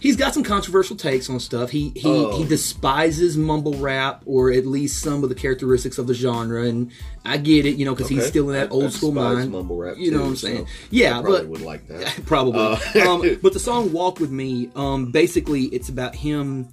[0.00, 1.70] he's got some controversial takes on stuff.
[1.70, 2.36] He he Oh.
[2.38, 6.90] he despises mumble rap or at least some of the characteristics of the genre, and
[7.24, 9.52] I get it, you know, because he's still in that I- old I school mind.
[9.52, 10.64] mumble rap you know what I'm so saying?
[10.64, 12.20] I Yeah, probably but would like that.
[12.26, 12.60] probably.
[12.60, 16.68] Uh, um, but the song "Walk with Me," um, basically, it's about him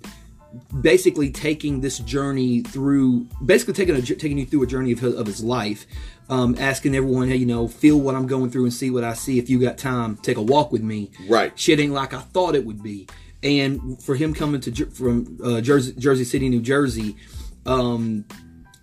[0.81, 5.13] basically taking this journey through, basically taking a, taking you through a journey of his,
[5.15, 5.85] of his life,
[6.29, 9.13] um, asking everyone, hey, you know, feel what I'm going through and see what I
[9.13, 9.38] see.
[9.38, 11.11] If you got time, take a walk with me.
[11.27, 11.57] Right.
[11.57, 13.07] Shit ain't like I thought it would be.
[13.43, 17.15] And for him coming to from uh, Jersey, Jersey City, New Jersey,
[17.65, 18.25] um,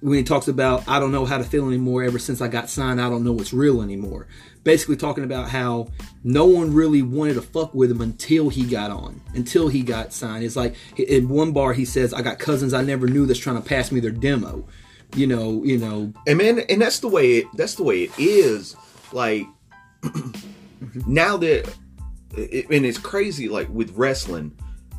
[0.00, 2.04] when he talks about I don't know how to feel anymore.
[2.04, 4.28] Ever since I got signed, I don't know what's real anymore.
[4.62, 5.88] Basically, talking about how
[6.22, 10.12] no one really wanted to fuck with him until he got on, until he got
[10.12, 10.44] signed.
[10.44, 13.60] It's like in one bar he says, "I got cousins I never knew that's trying
[13.60, 14.64] to pass me their demo."
[15.14, 18.12] You know, you know, And man, and that's the way it, that's the way it
[18.18, 18.76] is.
[19.12, 19.46] Like
[21.06, 21.74] now that,
[22.36, 23.48] it, and it's crazy.
[23.48, 24.56] Like with wrestling,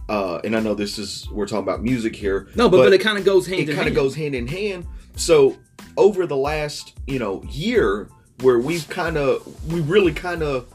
[0.09, 2.47] uh, and I know this is we're talking about music here.
[2.55, 4.47] no, but but, it kind of goes hand it in kind of goes hand in
[4.47, 4.85] hand.
[5.15, 5.57] So
[5.97, 8.09] over the last you know year,
[8.41, 10.67] where we've kind of we really kind of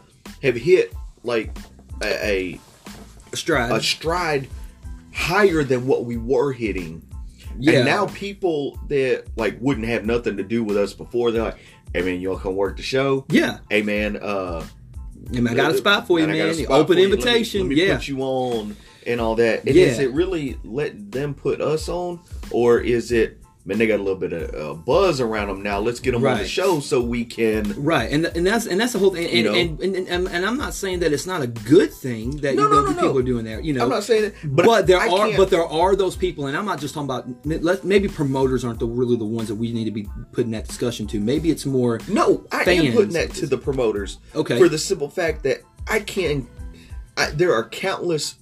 [0.42, 1.56] have hit like
[2.02, 2.58] a,
[3.32, 3.72] a stride.
[3.72, 4.48] a stride
[5.12, 7.02] higher than what we were hitting.
[7.58, 11.42] Yeah, And now people that like wouldn't have nothing to do with us before, they're
[11.42, 11.58] like,
[11.92, 13.24] "Hey man, y'all come work the show?
[13.30, 13.58] yeah.
[13.70, 14.64] Hey man, uh,
[15.28, 16.36] I, mean, I got a spot for you, man.
[16.40, 16.68] Open you.
[16.68, 17.60] Let me- invitation.
[17.62, 19.64] Let me, yeah, put you on and all that.
[19.66, 19.86] And Yeah.
[19.86, 23.78] is it really let them put us on, or is it man?
[23.78, 25.78] They got a little bit of uh, buzz around them now.
[25.78, 27.72] Let's get them on the show so we can.
[27.82, 29.26] Right, and and that's and that's the whole thing.
[29.26, 29.54] And You know?
[29.54, 32.62] and, and, and, and I'm not saying that it's not a good thing that No,
[32.62, 33.62] you know no, no, people are doing that.
[33.62, 35.94] You know, I'm not saying it, but, but, there I are can't- but there are
[35.94, 37.28] those people, and I'm not just talking about.
[37.44, 40.66] let- Maybe promoters aren't the really the ones that we need to be putting that
[40.66, 41.20] discussion to.
[41.20, 42.00] Maybe it's more.
[42.08, 44.18] No, I am putting that to the promoters.
[44.34, 44.58] Okay.
[44.58, 46.48] For the simple fact that I can,
[47.16, 48.34] I, there are countless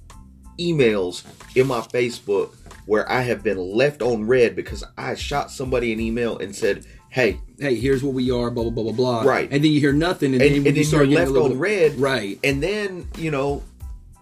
[0.58, 1.22] emails
[1.54, 2.55] in my Facebook
[2.86, 6.86] where I have been left on read because I shot somebody an email and said,
[7.10, 8.50] "Hey," Hey, here's what we are.
[8.50, 9.22] Blah blah blah blah blah.
[9.22, 9.48] Right.
[9.50, 11.50] and then you hear nothing, and, and, then and then you start you're left on
[11.50, 12.38] bit- read, Right.
[12.44, 13.62] And then you know,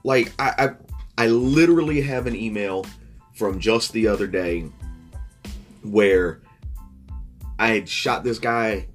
[0.03, 0.74] like I,
[1.18, 2.87] I, I literally have an email
[3.35, 4.70] from just the other day
[5.83, 6.40] where
[7.59, 8.87] I had shot this guy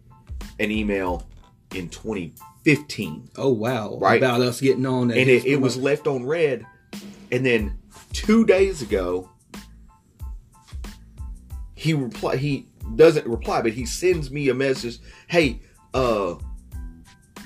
[0.60, 1.28] an email
[1.76, 3.98] in 2015 Oh wow!
[4.00, 4.18] Right.
[4.18, 6.66] about us getting on, and it, it was left on read
[7.32, 7.78] and then
[8.14, 9.30] two days ago
[11.80, 12.65] he reply he
[12.96, 15.60] doesn't reply but he sends me a message hey
[15.94, 16.36] uh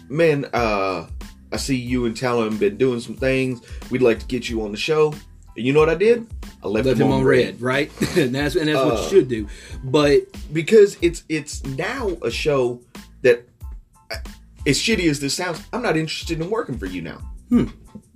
[0.10, 1.06] man uh
[1.52, 4.72] i see you and talon been doing some things we'd like to get you on
[4.72, 5.13] the show
[5.56, 6.26] and you know what i did
[6.63, 7.91] i left, left him, on read, right?
[8.17, 9.48] and that's and that's what Uh, you should do.
[9.84, 10.22] But
[10.54, 12.82] because it's it's now a show
[13.22, 13.46] that
[14.65, 17.19] as shitty as this sounds i'm not interested in working for you now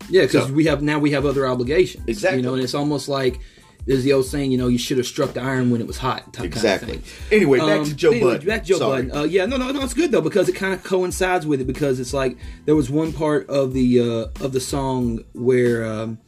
[0.10, 2.04] Yeah, because So- we have now we have other obligations.
[2.08, 2.40] Exactly.
[2.40, 3.40] You know, and it's almost like
[3.88, 5.98] there's the old saying, you know, you should have struck the iron when it was
[5.98, 6.32] hot.
[6.34, 8.48] type- kind of exactly anyway back Um, to joe anyway, Budden.
[8.48, 9.04] Back to Joe Sorry.
[9.04, 9.18] Budden.
[9.18, 11.66] Uh, yeah, no, no, no, it's good though because it kind of coincides with it
[11.66, 16.20] because it's like there was one part of the uh, of the song where um,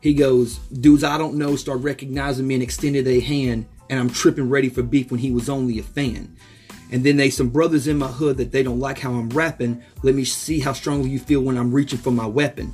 [0.00, 4.10] he goes, "Dudes I don't know start recognizing me and extended a hand, and I'm
[4.10, 6.36] tripping ready for beef when he was only a fan."
[6.90, 9.82] And then they some brothers in my hood that they don't like how I'm rapping.
[10.02, 12.72] Let me see how strongly you feel when I'm reaching for my weapon.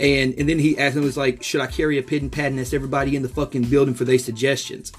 [0.00, 2.52] And and then he asked him, was like, should I carry a pin and pad
[2.52, 4.92] and ask everybody in the fucking building for their suggestions?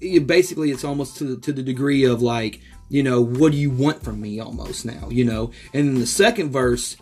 [0.00, 3.70] It- basically, it's almost to to the degree of like, you know, what do you
[3.70, 4.40] want from me?
[4.40, 5.50] Almost now, you know.
[5.74, 6.96] And then the second verse,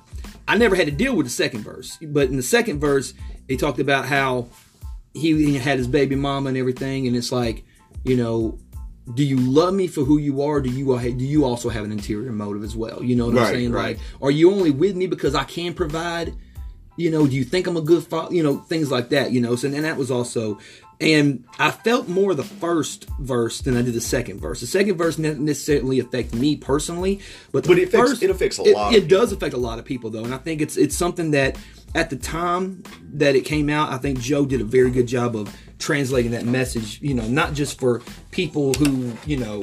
[0.48, 3.14] I never had to deal with the second verse, but in the second verse,
[3.46, 4.48] he talked about how
[5.14, 7.64] he, he had his baby mama and everything, and it's like,
[8.04, 8.58] you know,
[9.14, 10.60] do you love me for who you are?
[10.60, 13.02] Do you do you also have an interior motive as well?
[13.02, 13.72] You know what I'm saying?
[13.72, 13.96] right.
[13.96, 16.34] Like, are you only with me because I can provide?
[16.96, 18.34] You know, do you think I'm a good father?
[18.34, 19.32] You know, things like that.
[19.32, 20.58] You know, so and that was also,
[21.00, 24.60] and I felt more the first verse than I did the second verse.
[24.60, 27.20] The second verse didn't necessarily affect me personally,
[27.52, 29.58] but the But it affects- first, it affects a it- lot It, does affect a
[29.58, 31.58] lot of people though, and I think it's it's something that
[31.94, 32.82] at the time
[33.14, 36.44] that it came out, I think Joe did a very good job of translating that
[36.46, 36.98] message.
[37.02, 39.62] You know, not just for people who you know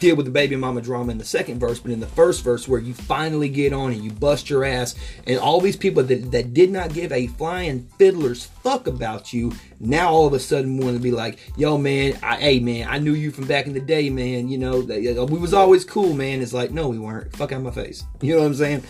[0.00, 2.66] deal with the baby mama drama in the second verse, but in the first verse
[2.68, 4.94] where you finally get on and you bust your ass,
[5.26, 9.52] and all these people that, that did not give a flying fiddler's fuck about you,
[9.80, 12.98] now all of a sudden want to be like, yo man, I, hey man, I
[12.98, 14.48] knew you from back in the day, man.
[14.48, 16.40] You know, we was always cool, man.
[16.42, 17.34] It's like, no, we weren't.
[17.36, 18.04] Fuck out my face.
[18.22, 18.82] You know what I'm saying?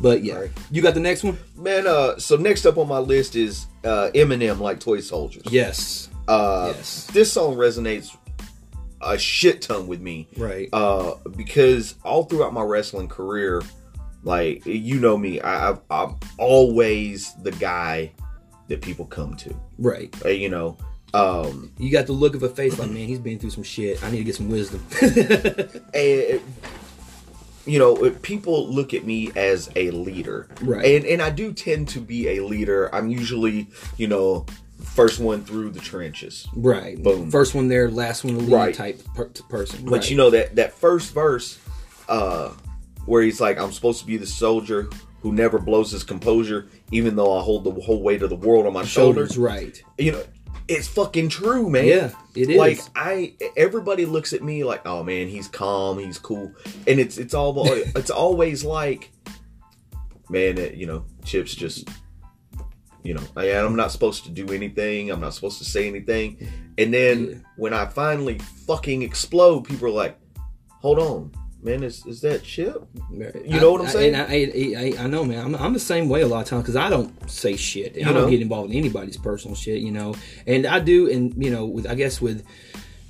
[0.00, 0.50] But yeah, Right.
[0.70, 1.36] you got the next one?
[1.56, 5.42] Man, uh, so next up on my list is uh, Eminem, like Toy Soldiers.
[5.50, 6.08] Yes.
[6.28, 7.06] Uh, Yes.
[7.12, 8.16] This song resonates
[9.00, 10.28] a shit ton with me.
[10.36, 10.68] Right.
[10.72, 13.62] Uh, because all throughout my wrestling career,
[14.24, 18.12] like you know me, I, I've, I'm always the guy
[18.68, 19.54] that people come to.
[19.78, 20.14] right.
[20.24, 20.76] Uh, you know,
[21.14, 24.02] um, You got the look of a face like, man, he's been through some shit.
[24.04, 24.84] I need to get some wisdom.
[25.94, 26.40] and
[27.66, 30.84] you know people look at me as a leader Right.
[30.96, 33.66] and and i do tend to be a leader i'm usually
[33.98, 34.46] you know
[34.80, 37.02] first one through the trenches right.
[37.02, 37.30] Boom.
[37.30, 38.74] First one there, last one to leave Right.
[38.74, 39.84] type per- person.
[39.84, 40.10] but right.
[40.10, 41.58] you know that that first verse
[42.08, 42.52] uh
[43.06, 44.88] where he's like i'm supposed to be the soldier
[45.20, 48.66] who never blows his composure even though i hold the whole weight of the world
[48.66, 49.82] on my shoulders shoulders, right.
[49.98, 50.22] you know
[50.68, 51.86] it's fucking true, man.
[51.86, 52.58] Yeah, it is.
[52.58, 56.52] Like I, everybody looks at me like, oh man, he's calm, he's cool,
[56.86, 59.10] and it's it's all it's always like,
[60.28, 61.88] man, it, you know, Chip's just,
[63.02, 66.48] you know, I, I'm not supposed to do anything, I'm not supposed to say anything,
[66.78, 67.34] and then Yeah.
[67.56, 70.18] when I finally fucking explode, people are like,
[70.80, 71.32] hold on,
[71.62, 72.86] man, is is that Chip?
[73.12, 74.14] You know what I'm I- saying?
[74.14, 75.44] And I, I, I, I know, man.
[75.44, 77.94] I'm, I'm the same way a lot of times because I don't say shit.
[77.94, 78.30] I You don't know?
[78.30, 80.14] get involved in anybody's personal shit, you know.
[80.46, 82.44] And I do, and you know, with I guess with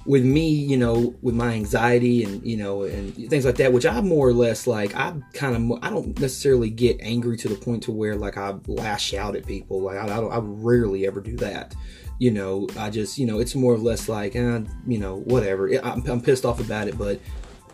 [0.09, 3.85] with me, you know, with my anxiety and you know and things like that, which
[3.85, 4.97] I more or less like.
[4.97, 8.55] I kind of I don't necessarily get angry to the point to where like I
[8.66, 9.83] lash out at people.
[9.83, 10.33] Like I, I don't.
[10.33, 11.75] I rarely ever do that.
[12.18, 15.68] You know, I just you know it's more or less like eh, you know whatever.
[15.68, 17.21] I'm, I'm pissed off about it, but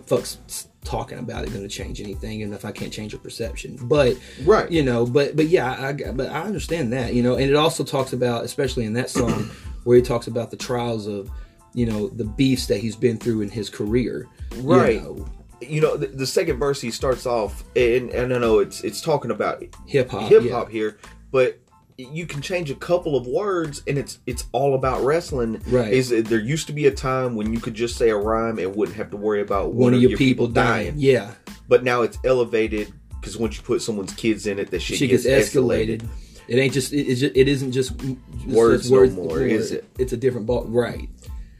[0.04, 3.78] folks talking about it going to change anything and if i can't change your perception
[3.84, 4.70] but Right.
[4.70, 7.84] you know but but yeah I, but i understand that you know and it also
[7.84, 9.50] talks about especially in that song
[9.84, 11.30] where he talks about the trials of
[11.74, 15.02] you know the beefs that he's been through in his career you Right.
[15.02, 15.26] know,
[15.60, 19.00] You know, the, the second verse he starts off, and, and I know it's it's
[19.00, 20.52] talking about hip-hop hip yeah.
[20.52, 20.98] hop here,
[21.30, 21.58] but
[21.96, 25.62] you can change a couple of words and it's it's all about wrestling.
[25.68, 25.92] Right.
[25.92, 28.74] Is there used to be a time when you could just say a rhyme and
[28.74, 30.94] wouldn't have to worry about one, of your, people, dying.
[30.96, 31.30] yeah
[31.68, 35.06] But now it's elevated because once you put someone's kids in it, that shit, she
[35.06, 36.06] gets escalated.
[36.46, 39.84] It ain't just it, it, it isn't just just Words no more, is it?
[39.98, 41.08] It's a different ball, right?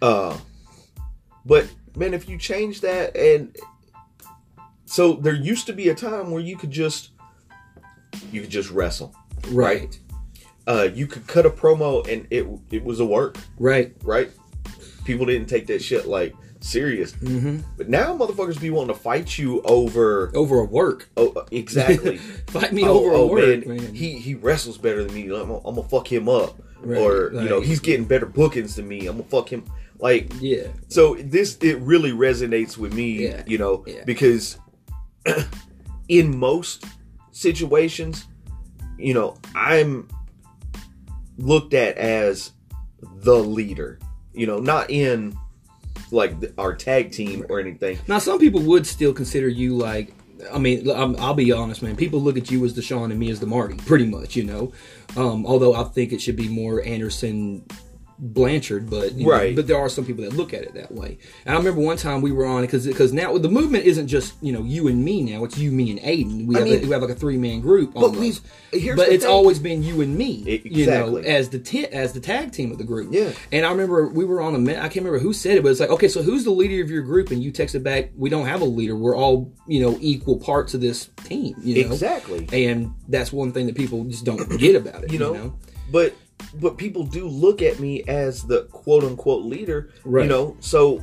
[0.05, 0.37] Uh,
[1.47, 3.57] but man, if you change that, and
[4.85, 7.11] so there used to be a time where you could just
[8.31, 9.15] you could just wrestle.
[9.51, 9.99] Right,
[10.67, 13.95] Uh, you could cut a promo and it it was a work, right.
[14.03, 14.31] right?
[15.05, 17.13] People didn't take that shit like serious.
[17.13, 17.59] Mm-hmm.
[17.77, 20.31] But now motherfuckers be wanting to fight you over.
[20.35, 22.17] Over a work, Oh, uh, exactly.
[22.49, 23.95] fight me Oh, over a oh, work, man, man.
[23.95, 25.25] He he wrestles better than me.
[25.25, 26.59] I'm gonna, I'm gonna fuck him up.
[26.81, 29.07] Right, Or you know he's getting better bookings than me.
[29.07, 29.65] I'm gonna fuck him.
[30.05, 33.25] Like yeah, so this it really resonates with me.
[33.25, 34.05] Yeah, You know yeah.
[34.05, 34.59] because
[36.09, 36.85] in most
[37.31, 38.27] situations,
[38.99, 40.07] you know I'm
[41.39, 42.53] looked at as
[43.01, 43.99] the leader.
[44.35, 45.39] You know, not in
[46.11, 47.99] like the, our tag team or anything.
[48.07, 50.13] Now, some people would still consider you like.
[50.53, 51.97] I mean, I'm, I'll be honest, man.
[51.97, 54.45] People look at you as the Sean and me as the Marty, pretty much, you
[54.45, 54.71] know.
[55.17, 57.65] Um, although I think it should be more Anderson
[58.19, 59.57] Blanchard, but you know, Right.
[59.57, 61.19] but there are some people that look at it that way.
[61.45, 64.35] And I remember one time we were on because because now the movement isn't just
[64.41, 66.47] you know you and me now; it's you, me, and Aiden.
[66.47, 67.95] We I have mean- a, we have like a three man group.
[67.95, 68.21] But almost.
[68.21, 68.39] we've-
[68.81, 69.33] here's but it's thing.
[69.33, 72.73] always been you and me, E- you know, as the t- as the tag team
[72.73, 73.09] of the group.
[73.13, 73.31] Yeah.
[73.53, 75.81] And I remember we were on a I can't remember who said it, but it's
[75.81, 77.31] like, okay, so who's the leader of your group?
[77.31, 78.97] And you texted back, we don't have a leader.
[78.97, 81.55] We're all you know equal parts of this team.
[81.63, 81.93] You know?
[81.93, 82.49] Exactly.
[82.67, 85.13] And that's one thing that people just don't get about it.
[85.13, 85.55] you know,
[85.91, 86.15] but
[86.55, 90.25] but people do look at me as the quote unquote leader Right.
[90.25, 90.99] you know so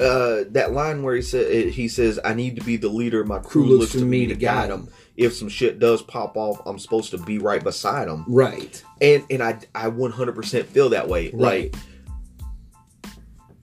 [0.00, 3.38] uh that line where he said he says i need to be the leader my
[3.38, 7.10] crew, looks, to me to guide them if some shit does pop off i'm supposed
[7.10, 8.82] to be right beside them Right.
[9.00, 11.74] and and i i 100% feel that way Right.
[11.74, 11.76] like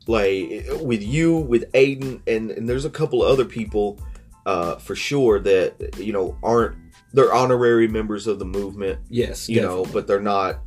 [0.08, 4.00] like with you with aiden and and there's a couple of other people
[4.46, 6.76] uh for sure that you know aren't
[7.14, 9.50] they're honorary members of the movement Yes.
[9.50, 10.60] you know, but they're not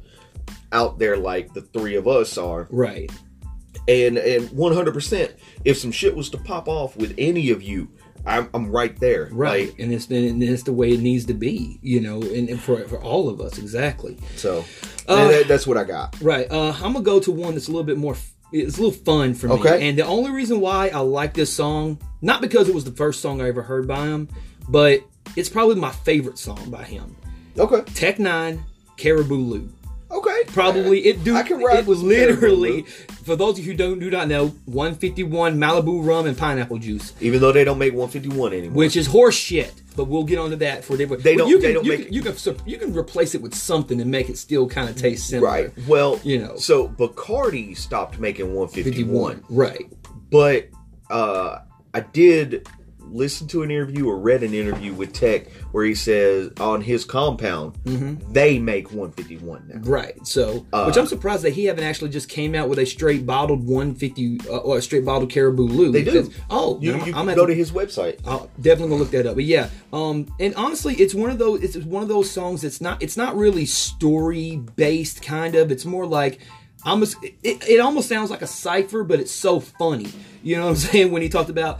[0.72, 2.66] out there like the three of us are.
[2.70, 3.10] Right.
[3.88, 5.32] And and one hundred percent,
[5.64, 7.88] if some shit was to pop off with any of you,
[8.24, 9.28] I'm I'm right there.
[9.32, 9.68] Right.
[9.70, 11.78] Like, and it's and it's the way it needs to be.
[11.82, 14.18] You know, and, and for for all of us exactly.
[14.36, 14.64] so
[15.08, 16.20] Uh, that- that's what I got.
[16.20, 16.50] Right.
[16.50, 18.16] Uh, I'm gonna go to one that's a little bit more.
[18.52, 19.54] It's a little fun for me.
[19.54, 19.88] Okay.
[19.88, 23.20] And the only reason why I like this song, not because it was the first
[23.20, 24.28] song I ever heard by him,
[24.68, 25.00] but
[25.36, 27.16] it's probably my favorite song by him.
[27.58, 27.80] Okay.
[27.94, 28.60] Tech N9ne,
[28.98, 29.68] Caribou Lou.
[30.12, 30.42] Okay.
[30.48, 32.82] Probably it do I can ride it with literally
[33.24, 37.12] for those of you who don't do not know 151 Malibu rum and pineapple juice,
[37.20, 38.76] Even though they don't make 151 anymore.
[38.76, 39.72] which is horse shit.
[39.96, 41.22] But we'll get onto that for different.
[41.22, 43.34] They well, don't- You they don't you make- can, you can sup- you can replace
[43.34, 45.48] it with something and make it still kind of taste similar.
[45.50, 45.72] right.
[45.86, 46.56] Well, You know.
[46.56, 49.44] So Bacardi stopped making 151, 51.
[49.50, 49.84] Right.
[50.30, 50.68] but
[51.10, 51.58] uh
[51.94, 52.66] I did
[53.12, 57.04] listen to an interview or read an interview with Tech where he says on his
[57.04, 58.32] compound Mm-hmm.
[58.32, 59.80] they make 151 now.
[59.90, 60.24] Right.
[60.26, 63.26] So, Uh, which I'm surprised that he haven't actually just came out with a straight
[63.26, 65.92] bottled 150 uh, or a straight bottled Caribou Lou.
[65.92, 66.30] They do.
[66.50, 68.18] Oh, You, I'm, you I'm can go the- to his website.
[68.26, 69.34] I'll definitely gonna look that up.
[69.34, 71.62] But yeah, um, and honestly, it's one of those.
[71.62, 73.02] It's one of those songs that's not.
[73.02, 75.70] It's not really story based, kind of.
[75.70, 76.40] It's more like.
[76.84, 80.08] Almost, it, it almost sounds like a cipher, but it's so funny.
[80.42, 81.12] You know what I'm saying?
[81.12, 81.78] When he talked about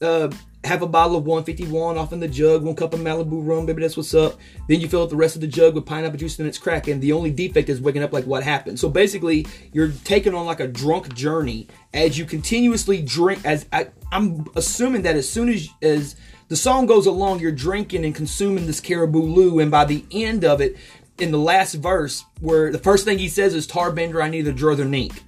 [0.00, 0.30] uh,
[0.68, 3.82] have a bottle of 151 off in the jug, one cup of Malibu rum, baby,
[3.82, 4.38] that's what's up.
[4.68, 7.00] Then you fill up the rest of the jug with pineapple juice and it's cracking.
[7.00, 8.78] The only defect is waking up like what happened.
[8.78, 13.40] So basically, you're taking on like a drunk journey as you continuously drink.
[13.44, 16.16] As I, I'm assuming that as soon as as
[16.48, 20.44] the song goes along, you're drinking and consuming this Caribou Lou, and by the end
[20.44, 20.76] of it,
[21.18, 24.52] in the last verse, where the first thing he says is "Tarbender, I need a
[24.52, 25.22] druther nink."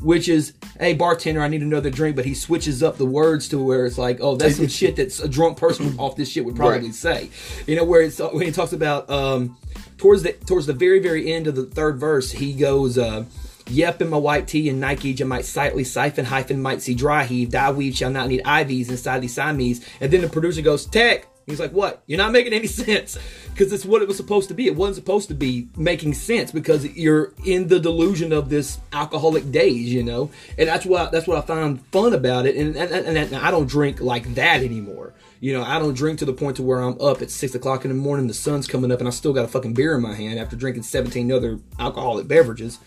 [0.00, 3.58] Which is, hey bartender, I need another drink, but he switches up the words to
[3.62, 6.56] where it's like, oh, that's some shit that's a drunk person off this shit would
[6.56, 6.94] probably Right.
[6.94, 7.30] say,
[7.66, 9.56] you know, where it's when he talks about um,
[9.98, 12.98] towards the towards the very very end of the third verse, he goes.
[12.98, 13.24] Uh,
[13.72, 17.22] Yep, in my white tee and Nike, you might sightly siphon hyphen might see dry
[17.22, 17.50] heave.
[17.50, 19.86] Die weave shall not need IVs inside these Siamese.
[20.00, 21.28] And then the producer goes, Tech.
[21.46, 22.02] He's like, what?
[22.06, 23.18] You're not making any sense
[23.50, 24.66] because it's what it was supposed to be.
[24.66, 29.50] It wasn't supposed to be making sense because you're in the delusion of this alcoholic
[29.50, 30.30] days, you know.
[30.58, 32.56] And that's what that's what I find fun about it.
[32.56, 35.14] And and, and, and I don't drink like that anymore.
[35.40, 37.86] You know, I don't drink to the point to where I'm up at six o'clock
[37.86, 40.02] in the morning, the sun's coming up, and I still got a fucking beer in
[40.02, 42.78] my hand after drinking 17 other alcoholic beverages.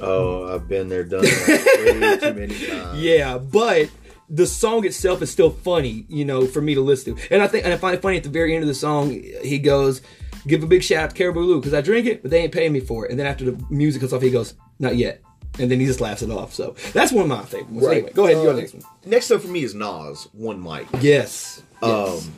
[0.00, 2.98] Oh, I've been there, done that way too many times.
[3.00, 3.90] Yeah, but
[4.34, 7.32] the song itself is still funny, you know, for me to listen to.
[7.34, 9.10] And I think and I find it funny at the very end of the song,
[9.42, 10.00] he goes,
[10.46, 12.52] "Give a big shout out to Caribou Lou because I drink it, but they ain't
[12.52, 15.20] paying me for it." And then after the music comes off, he goes, "Not yet,"
[15.58, 16.54] and then he just laughs it off.
[16.54, 17.86] So that's one of my favorite ones.
[17.86, 18.82] Anyway, go ahead, Uh, next one.
[19.04, 20.86] Next up for me is Nas, one mic.
[21.00, 21.62] Yes.
[21.82, 22.26] yes.
[22.26, 22.32] Um,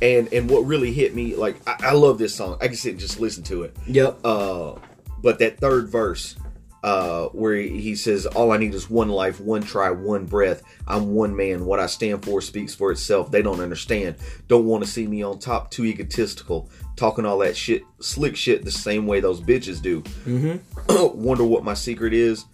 [0.00, 2.56] and and what really hit me, like I, I love this song.
[2.62, 3.76] I can sit and just listen to it.
[3.86, 4.18] yep.
[4.24, 4.74] Uh,
[5.22, 6.36] but that third verse,
[6.84, 10.62] uh, where he, says, "All I need is one life, one try, one breath.
[10.86, 11.64] I'm one man.
[11.64, 13.30] What I stand for speaks for itself.
[13.30, 14.16] They don't understand.
[14.48, 15.70] Don't want to see me on top.
[15.70, 20.02] Too egotistical, talking all that shit, slick shit, the same way those bitches do.
[20.26, 21.18] Mm-hmm.
[21.24, 22.44] Wonder what my secret is.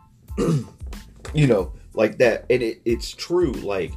[0.38, 3.52] you know, like that, and it, it's true.
[3.52, 3.92] Like,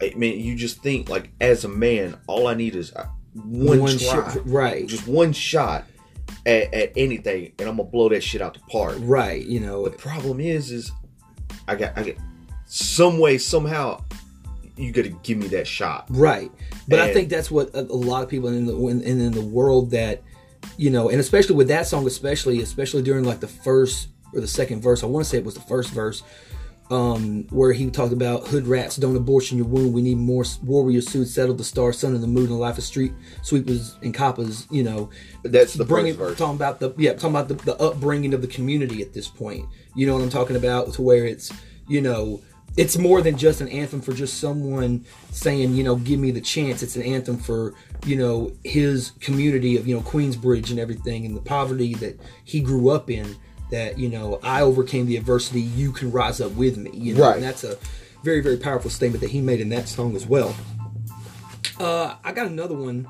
[0.00, 3.80] I mean, you just think like as a man, all I need is uh, one,
[3.80, 4.86] One try, shot, right.
[4.86, 5.84] Just one shot
[6.46, 8.96] at, at anything, and I'm gonna blow that shit out the park.
[9.00, 9.44] right.
[9.44, 9.84] You know.
[9.84, 10.92] The problem is, is
[11.68, 12.18] I got, I get
[12.66, 14.02] some way, somehow,
[14.76, 16.06] you got to give me that shot.
[16.08, 16.50] Right.
[16.88, 19.42] But I think that's what a, a lot of people in the in, in the
[19.42, 20.22] world that
[20.76, 24.48] you know, and especially with that song, especially especially during like the first or the
[24.48, 25.02] second verse.
[25.02, 26.22] I want to say it was the first verse.
[26.92, 29.94] Um, where he talked about hood rats don't abortion your wound.
[29.94, 32.76] We need more warrior suits, settle the star, sun in the moon, and the life
[32.76, 34.66] of street sweepers and coppers.
[34.70, 35.10] You know,
[35.42, 39.00] That's the bringing talking about the yeah talking about the, the upbringing of the community
[39.00, 39.66] at this point.
[39.94, 40.92] You know what i'm talking about?
[40.94, 41.50] To where it's
[41.88, 42.42] you know
[42.76, 46.40] it's more than just an anthem for just someone saying you know give me the
[46.40, 46.82] chance.
[46.82, 47.74] It's an anthem for
[48.04, 52.60] you know his community of you know queensbridge and everything and the poverty that he
[52.60, 53.34] grew up in
[53.72, 57.22] that you know i overcame the adversity you can rise up with me you know
[57.22, 57.36] Right.
[57.36, 57.76] and that's a
[58.22, 60.54] very very powerful statement that he made in that song as well
[61.80, 63.08] uh i got another one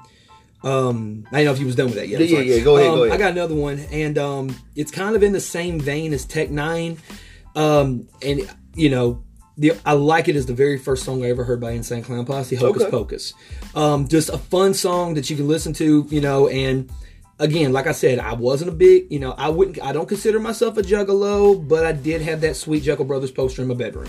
[0.64, 2.20] um, I don't know if you was done with that yet.
[2.20, 3.14] Yeah, yeah, yeah, go ahead, Um, go ahead.
[3.16, 6.50] I got another one, and um, it's kind of in the same vein as Tech
[6.50, 6.98] N9ne,
[7.56, 9.24] um, and you know,
[9.58, 12.24] the I like it as the very first song I ever heard by Insane Clown
[12.26, 12.90] Posse, Hocus Okay.
[12.92, 13.34] Pocus.
[13.74, 16.88] Um, just a fun song that you can listen to, you know, and
[17.42, 20.38] again, like I said, I wasn't a big, you know, I wouldn't, I don't consider
[20.38, 24.08] myself a juggalo, but I did have that sweet Juggle Brothers poster in my bedroom.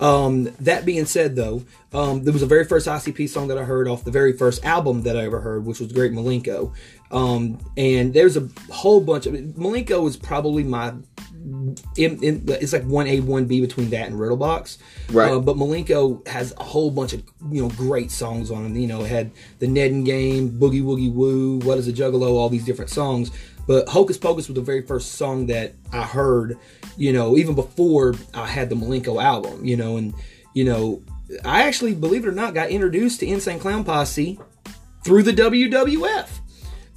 [0.00, 1.62] Um, that being said, though,
[1.92, 4.64] um, there was the very first ICP song that I heard off the very first
[4.64, 6.72] album that I ever heard, which was Great Milenko.
[7.10, 10.94] Um, and there's a whole bunch of Milenko is probably my
[11.96, 14.78] in, in, it's like one A, one B between that and Riddlebox.
[15.10, 15.32] Right.
[15.32, 18.78] Uh, but Milenko has a whole bunch of you know great songs on it.
[18.78, 22.64] You know, had the Neden Game, Boogie Woogie Wu, What is a Juggalo, all these
[22.64, 23.30] different songs.
[23.66, 26.58] But Hocus Pocus was the very first song that I heard.
[26.96, 29.64] You know, even before I had the Milenko album.
[29.64, 30.14] You know, and
[30.54, 31.02] you know,
[31.44, 34.38] I actually, believe it or not, got introduced to Insane Clown Posse
[35.04, 36.28] through the WWF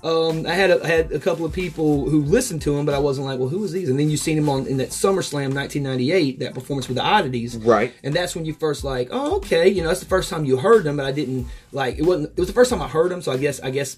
[0.04, 2.94] um, I had a, I had a couple of people who listened to him, but
[2.94, 3.90] I wasn't like, well, who is these?
[3.90, 7.56] And then you seen him on in that SummerSlam 1998, that performance with the Oddities,
[7.58, 7.94] Right.
[8.04, 10.58] And that's when you first like, oh, okay, you know, that's the first time you
[10.58, 12.32] heard them, but I didn't like it wasn't.
[12.32, 13.98] It was the first time I heard them, so I guess I guess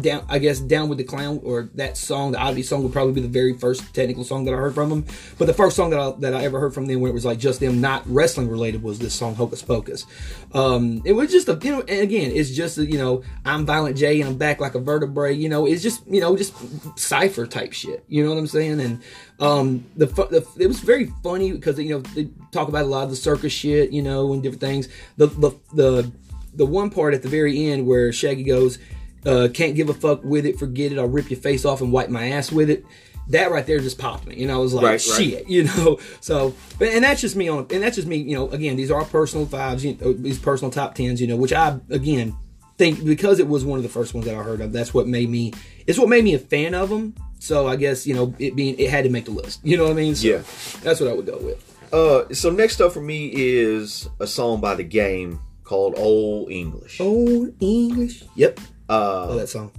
[0.00, 3.12] down I guess down with the clown or that song, the Oddity song would probably
[3.12, 5.04] be the very first technical song that I heard from them.
[5.38, 7.24] But the first song that I, that I ever heard from them when it was
[7.24, 10.06] like just them not wrestling related was this song Hocus Pocus.
[10.52, 13.96] Um, it was just a you know and again it's just you know I'm Violent
[13.96, 15.34] J and I'm back like a vertebrae.
[15.34, 16.54] You know it's just you know just
[16.98, 18.04] cipher type shit.
[18.08, 18.80] You know what I'm saying?
[18.80, 19.02] And
[19.38, 23.04] um, the, the it was very funny because you know they talk about a lot
[23.04, 24.88] of the circus shit you know and different things.
[25.16, 26.12] The the the
[26.56, 28.78] the one part at the very end where Shaggy goes,
[29.26, 30.98] uh, "Can't give a fuck with it, forget it.
[30.98, 32.84] I'll rip your face off and wipe my ass with it."
[33.28, 35.00] that right there just popped me, and I was like, Right, right.
[35.00, 35.98] shit, you know.
[36.20, 38.48] So, but and that's just me on, and that's just me, you know.
[38.50, 41.76] Again, these are personal fives, you know, these personal top tens, you know, which I
[41.90, 42.36] again
[42.78, 45.08] think because it was one of the first ones that I heard of, that's what
[45.08, 45.52] made me.
[45.88, 47.16] It's what made me a fan of them.
[47.40, 49.58] So I guess you know it being it had to make the list.
[49.64, 50.14] You know what I mean?
[50.14, 50.42] So Yeah.
[50.84, 51.92] that's what I would go with.
[51.92, 57.00] Uh, so next up for me is a song by the game called Old English.
[57.00, 58.22] Old English.
[58.36, 58.60] Yep.
[58.88, 59.70] Uh, Oh, that song.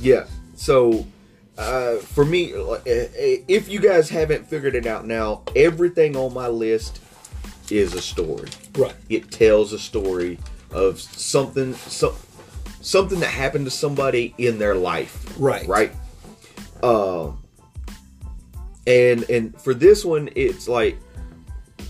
[0.00, 0.26] Yeah.
[0.54, 1.06] So,
[1.56, 6.48] uh, for me, uh, if you guys haven't figured it out now, everything on my
[6.48, 7.00] list
[7.70, 8.48] is a story.
[8.76, 8.94] Right.
[9.08, 10.38] It tells a story
[10.72, 12.14] of something, so,
[12.80, 15.34] something that happened to somebody in their life.
[15.38, 15.66] Right.
[15.66, 15.92] Right.
[16.82, 17.42] Um.
[18.86, 20.98] and and for this one, it's like,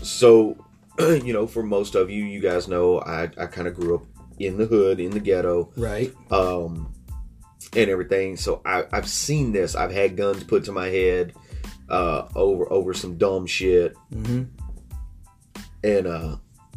[0.01, 0.57] so,
[0.99, 4.03] you know, for most of you, you guys know, I I kind of grew up
[4.45, 6.13] in the hood, in the ghetto Right.
[6.31, 6.93] um,
[7.75, 8.37] and everything.
[8.37, 9.75] So I, I've seen this.
[9.75, 11.33] I've had guns put to my head
[11.89, 14.43] uh, over over some dumb shit Mm-hmm.
[15.83, 16.35] and uh,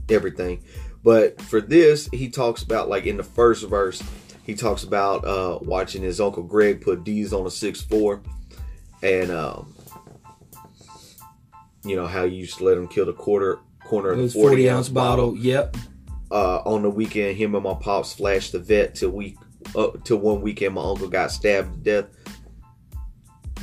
[0.09, 0.63] everything.
[1.03, 4.03] But for this, he talks about like in the first verse,
[4.45, 8.23] he talks about uh, watching his uncle Greg put D's on a six four,
[9.03, 9.75] and um,
[11.85, 14.33] you know how you used to let him kill the quarter corner of the 40,
[14.49, 15.37] forty, ounce bottle.
[15.37, 15.77] Yep.
[16.31, 19.37] Uh, on the weekend, him and my pops flashed the vet till we
[19.77, 22.11] uh, till one weekend my uncle got stabbed to death.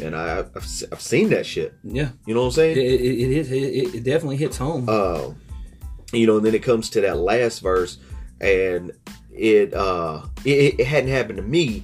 [0.02, 0.56] And I, I've,
[0.92, 1.74] I've seen that shit.
[1.84, 2.10] Yeah.
[2.26, 2.78] You know what I'm It, saying?
[2.78, 4.86] it, it, is- it, it definitely hits home.
[4.88, 5.32] Uh,
[6.14, 7.98] you know, and then it comes to that last verse,
[8.40, 8.92] and
[9.32, 11.84] it uh, it, it hadn't happened to me,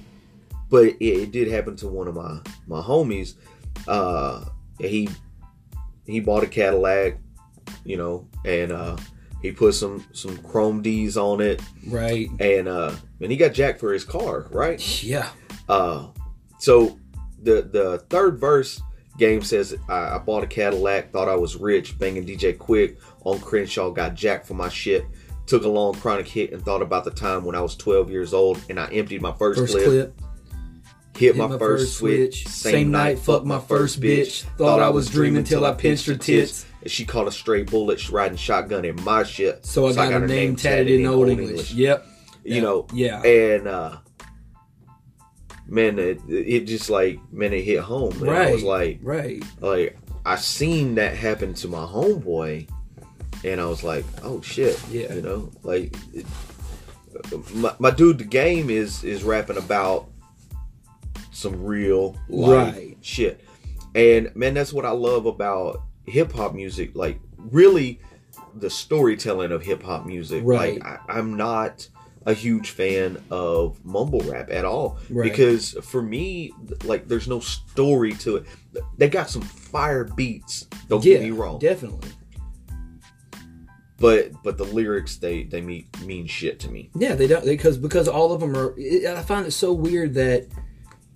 [0.68, 3.34] but it, it did happen to one of my my homies.
[3.86, 4.44] Uh,
[4.80, 5.08] he
[6.06, 7.18] he bought a Cadillac,
[7.84, 8.96] you know, and uh,
[9.42, 11.62] he put some some chrome D's on it.
[11.88, 12.28] right.
[12.40, 15.28] and uh and he got jacked for his car right Yeah.
[15.68, 16.08] uh
[16.58, 16.98] so
[17.42, 18.80] the the third verse
[19.18, 23.38] game says I, I bought a cadillac thought i was rich banging dj Quik on
[23.40, 25.04] crenshaw got jacked for my shit
[25.46, 28.32] took a long chronic hit and thought about the time when i was 12 years
[28.34, 30.20] old and i emptied my first, First clip, clip.
[31.16, 34.42] hit, my, first switch Same, night, fucked my first bitch.
[34.56, 36.64] Thought I was dreaming till I pinched her tits.
[36.82, 40.26] And she caught a stray bullet riding shotgun in my shit So I got, her
[40.26, 41.72] name tatted in Old English.
[41.72, 42.06] Yep.
[42.44, 43.22] you know Yeah.
[43.22, 43.96] and uh
[45.66, 48.34] man it, it just like man it hit home man.
[48.34, 49.42] i was like Right.
[49.60, 52.66] like i seen that happen to my homeboy
[53.44, 55.12] and i was like oh shit Yeah.
[55.12, 56.24] you know like it,
[57.54, 60.08] my, my dude the game is is rapping about
[61.32, 62.96] some real life Right.
[63.02, 63.44] shit
[63.94, 68.00] and man that's what i love about hip-hop music like really
[68.54, 70.80] the storytelling of hip-hop music Right.
[70.82, 71.88] like I, i'm not
[72.26, 75.30] a huge fan of mumble rap at all Right.
[75.30, 76.52] because for me
[76.84, 78.46] like there's no story to it
[78.96, 81.14] they got some fire beats don't yeah.
[81.14, 82.10] get me wrong Definitely.
[83.98, 87.78] but but the lyrics they they mean mean shit to me Yeah, they don't because
[87.78, 88.74] because all of them are.
[88.78, 90.46] I find it so weird that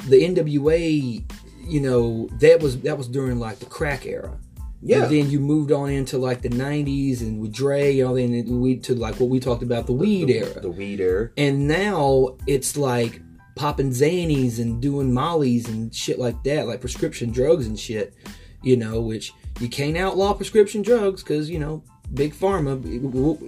[0.09, 1.23] the NWA,
[1.65, 4.37] you know, that was that was during like the crack era.
[4.85, 5.05] Yeah.
[5.05, 8.61] And then you moved on into like the '90s and with Dre, you know, then
[8.61, 10.61] we to like what we talked about the weed the, era.
[10.61, 13.21] the weed era and now it's like
[13.55, 18.15] popping zanies and doing mollies and shit like that, like prescription drugs and shit.
[18.63, 22.85] You know, which you can't outlaw prescription drugs because you know big pharma.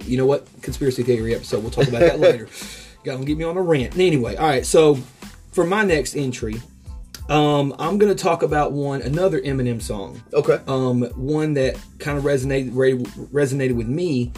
[0.07, 0.47] You know what?
[0.61, 1.61] Conspiracy theory episode.
[1.61, 2.47] We'll talk about that later.
[3.03, 3.97] Got to get me on a rant.
[3.97, 4.65] Anyway, all right.
[4.65, 4.95] So
[5.51, 6.61] for my next entry,
[7.29, 12.23] um, I'm gonna talk about one another Eminem song okay um, one that kind of
[12.23, 14.31] resonated re- resonated with me.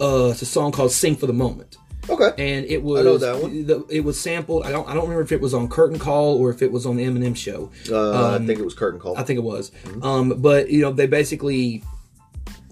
[0.00, 1.76] Uh, it's a song called "Sing for the Moment,"
[2.08, 3.66] okay and it was know that one.
[3.66, 4.64] The, it was sampled.
[4.64, 6.86] I don't I don't remember if it was on Curtain Call or if it was
[6.86, 7.70] on the Eminem show.
[7.90, 9.70] uh, i think it was curtain call I think it was.
[10.02, 11.84] Um, but you know, they basically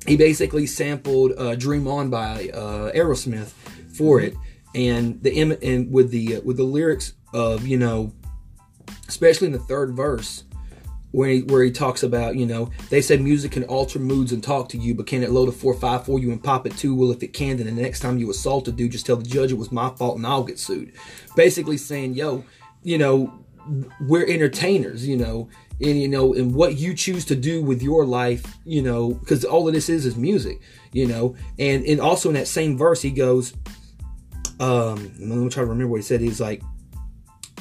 [0.06, 3.50] he basically sampled uh, "Dream On" by uh, Aerosmith
[3.94, 4.34] for it,
[4.74, 8.12] and the and with the uh, with the lyrics of you know,
[9.08, 10.44] especially in the third verse.
[11.12, 14.40] Where he, where he talks about, you know, they say music can alter moods and
[14.40, 16.94] talk to you, but can it load a 4-5 for you and pop it too?
[16.94, 19.24] Well, if it can, then the next time you assault a dude, just tell the
[19.24, 20.92] judge it was my fault and I'll get sued.
[21.34, 22.44] Basically saying, yo,
[22.84, 23.40] you know,
[24.00, 25.48] we're entertainers, you know,
[25.80, 29.44] and you know, and what you choose to do with your life, you know, because
[29.44, 30.60] all of this is is music,
[30.92, 33.54] you know, and and also in that same verse he goes,
[34.58, 36.20] um, let me try to remember what he said.
[36.20, 36.62] He's like,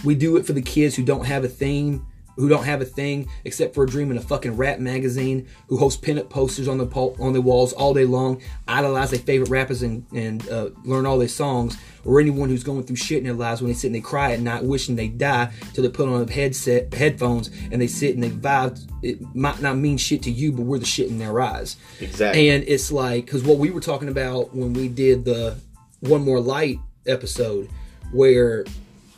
[0.03, 2.85] we do it for the kids who don't have a theme, who don't have a
[2.85, 6.77] thing except for a dream in a fucking rap magazine, who host pinup posters on
[6.77, 10.69] the pol- on the walls all day long, idolize their favorite rappers and and uh,
[10.85, 13.75] learn all their songs, or anyone who's going through shit in their lives when they
[13.75, 16.93] sit and they cry at night, wishing they die, till they put on a headset
[16.93, 18.79] headphones and they sit and they vibe.
[19.03, 21.75] It might not mean shit to you, but we're the shit in their eyes.
[21.99, 22.49] Exactly.
[22.49, 25.57] And it's like because what we were talking about when we did the
[25.99, 27.69] One More Light episode,
[28.13, 28.63] where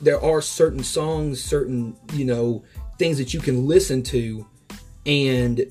[0.02, 2.64] there are certain songs, certain you know
[2.97, 4.45] things that you can listen to,
[5.06, 5.66] and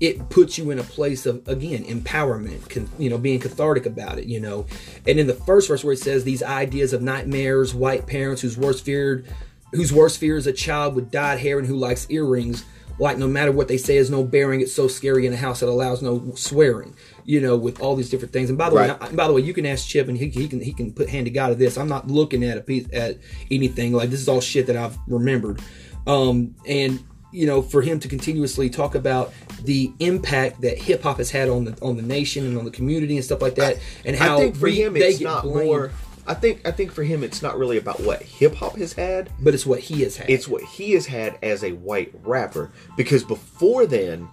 [0.00, 4.18] it puts you in a place of again empowerment, con, you know, being cathartic about
[4.18, 4.66] it, you know.
[5.06, 8.56] And in the first verse where it says these ideas of nightmares, white parents whose
[8.56, 9.26] worst feared,
[9.72, 12.64] whose worst fear is a child with dyed hair and who likes earrings.
[13.00, 14.60] Like no matter what they say is no bearing.
[14.60, 16.94] It's so scary in a house that allows no swearing.
[17.24, 18.48] You know, with all these different things.
[18.50, 18.90] And by the Right.
[19.00, 20.92] way, I- by the way, you can ask Chip, and he, he can he can
[20.92, 21.78] put hand to God of this.
[21.78, 23.18] I'm not looking at a piece at
[23.50, 25.60] anything like this is all shit that I've remembered.
[26.06, 27.00] Um, and
[27.32, 29.32] you know, for him to continuously talk about
[29.62, 32.70] the impact that hip hop has had on the on the nation and on the
[32.72, 35.24] community and stuff like that, and how I think for we- him they it's get
[35.24, 35.90] not blamed, more.
[36.26, 39.30] I think I think for him it's not really about what hip hop has had.
[39.40, 40.28] but it's what he has had.
[40.30, 42.70] It's what he has had as a white rapper.
[42.96, 44.28] Because before then,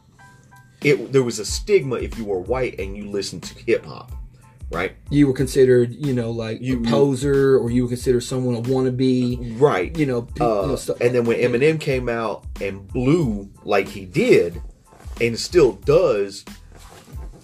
[0.83, 4.11] it there was a stigma if you were white and you listened to hip hop,
[4.71, 4.93] right?
[5.09, 8.61] you were considered, you know, like You- a poser, or you were considered someone a
[8.61, 9.59] wannabe.
[9.59, 9.97] Right.
[9.97, 11.39] You know, Uh, you know stuff and then when.
[11.39, 14.61] Eminem came out and blew like he did,
[15.21, 16.45] and still does,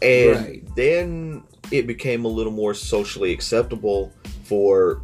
[0.01, 0.75] and Right.
[0.75, 4.11] then it became a little more socially acceptable
[4.43, 5.03] for,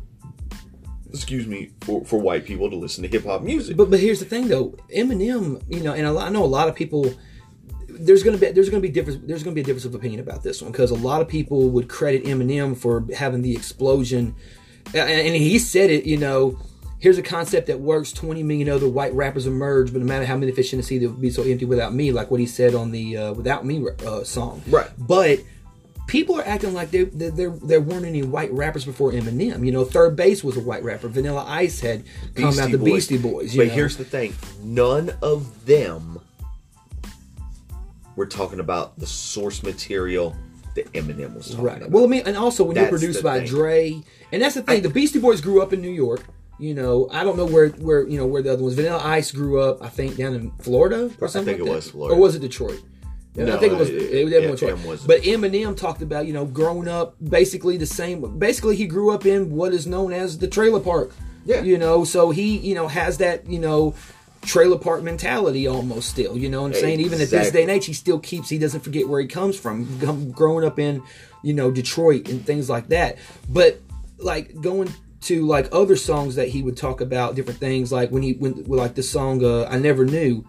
[1.12, 3.78] excuse me, for, for white people to listen to hip hop music.
[3.78, 6.46] But but here's the thing though, Eminem, you know, and a lot, I know a
[6.46, 7.14] lot of people.
[7.88, 10.42] There's gonna be there's gonna be difference there's gonna be a difference of opinion about
[10.42, 14.36] this one because a lot of people would credit Eminem for having the explosion,
[14.94, 16.06] and, he said it.
[16.06, 16.58] You know,
[17.00, 18.14] here's a concept that works.
[18.14, 20.98] Twenty million other white rappers emerge, but no matter how many fish in the sea,
[20.98, 22.14] they would be so empty without me.
[22.14, 24.62] Like what he said on the uh, "Without Me" uh, song.
[24.70, 24.90] Right.
[24.98, 25.40] But
[26.10, 29.66] people are acting like they, they, there there weren't any white rappers before Eminem.
[29.66, 31.08] You know, Third Bass was a white rapper.
[31.08, 32.04] Vanilla Ice had
[32.36, 33.56] come out the Beastie Boys.
[33.56, 33.74] You but know?
[33.76, 36.20] here's the thing: none of them
[38.16, 40.36] were talking about the source material
[40.76, 41.78] that Eminem was talking right.
[41.78, 41.92] about.
[41.92, 43.48] Well, I mean, and also when you're produced by thing.
[43.48, 44.02] Dre,
[44.32, 44.82] and that's the thing.
[44.82, 46.24] the Beastie Boys grew up in New York.
[46.58, 48.76] You know, I don't know where where you know where the other ones.
[48.76, 51.54] Vanilla Ice grew up, I think, down in Florida or something.
[51.54, 51.76] I think like it that.
[51.76, 52.16] was Florida.
[52.16, 52.82] or was it Detroit?
[53.48, 53.90] Yeah, I think it was.
[53.90, 54.88] it- It, was yeah, definitely Detroit.
[54.88, 58.38] Was- But Eminem talked about you know growing up basically the same.
[58.40, 61.12] Basically, he grew up in what is known as the trailer park.
[61.46, 61.62] Yeah.
[61.64, 63.96] You know, so he you know has that you know
[64.42, 66.38] trailer park mentality almost still.
[66.38, 67.00] You know what I'm saying?
[67.02, 68.50] Even at this day and age, he still keeps.
[68.50, 70.32] He doesn't forget where he comes from.
[70.32, 71.02] Growing up in
[71.44, 73.18] you know Detroit and things like that.
[73.50, 73.80] But
[74.18, 78.22] like going to like other songs that he would talk about different things like when
[78.24, 80.46] he when like the song uh, I never knew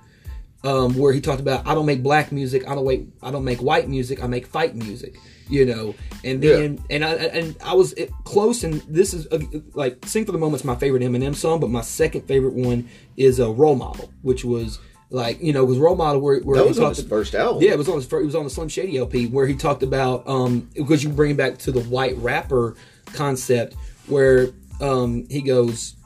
[0.63, 3.45] um, where he talked about I don't make black music, I don't wait, I don't
[3.45, 5.17] make white music, I make fight music,
[5.49, 5.95] you know.
[6.23, 7.95] And then and I and I was
[8.25, 9.39] close, and this is uh,
[9.75, 13.41] like "Sing for the Moment's my favorite Eminem song, but my second favorite one is
[13.41, 14.79] a uh, Role Model, which was
[15.11, 17.35] like you know because Role Model where, where that he was on talked his first
[17.35, 17.63] album.
[17.63, 19.55] yeah, it was on his fir- it was on the Slim Shady LP where he
[19.55, 22.77] talked about um because you bring it back to the white rapper
[23.15, 23.75] concept
[24.07, 24.51] where
[24.81, 25.97] um he goes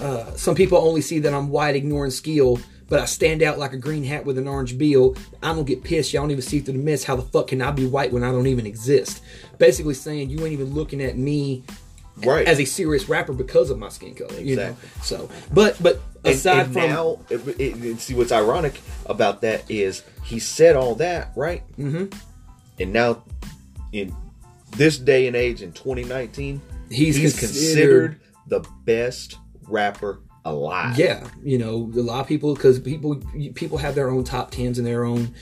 [0.00, 3.72] uh some people only see that I'm white ignoring skill but I stand out like
[3.72, 5.16] a green hat with an orange bill.
[5.42, 6.12] I don't get pissed.
[6.12, 7.04] Y'all don't even see through the mist.
[7.04, 9.22] How the fuck can I be white when I don't even exist?
[9.58, 11.64] Basically saying you ain't even looking at me
[12.24, 12.46] right.
[12.46, 14.38] as a serious rapper because of my skin color.
[14.38, 14.62] You know.
[14.62, 15.02] Exactly.
[15.02, 19.68] So, but but aside and from now, it, it, and see what's ironic about that
[19.70, 22.16] is he said all that right, mm-hmm.
[22.78, 23.24] and now
[23.92, 24.14] in
[24.76, 26.60] this day and age in 2019,
[26.90, 30.98] He's he's, considered- considered the best rapper alive.
[30.98, 33.22] Yeah, you know, a lot of people because people
[33.54, 35.34] people have their own top tens and their own.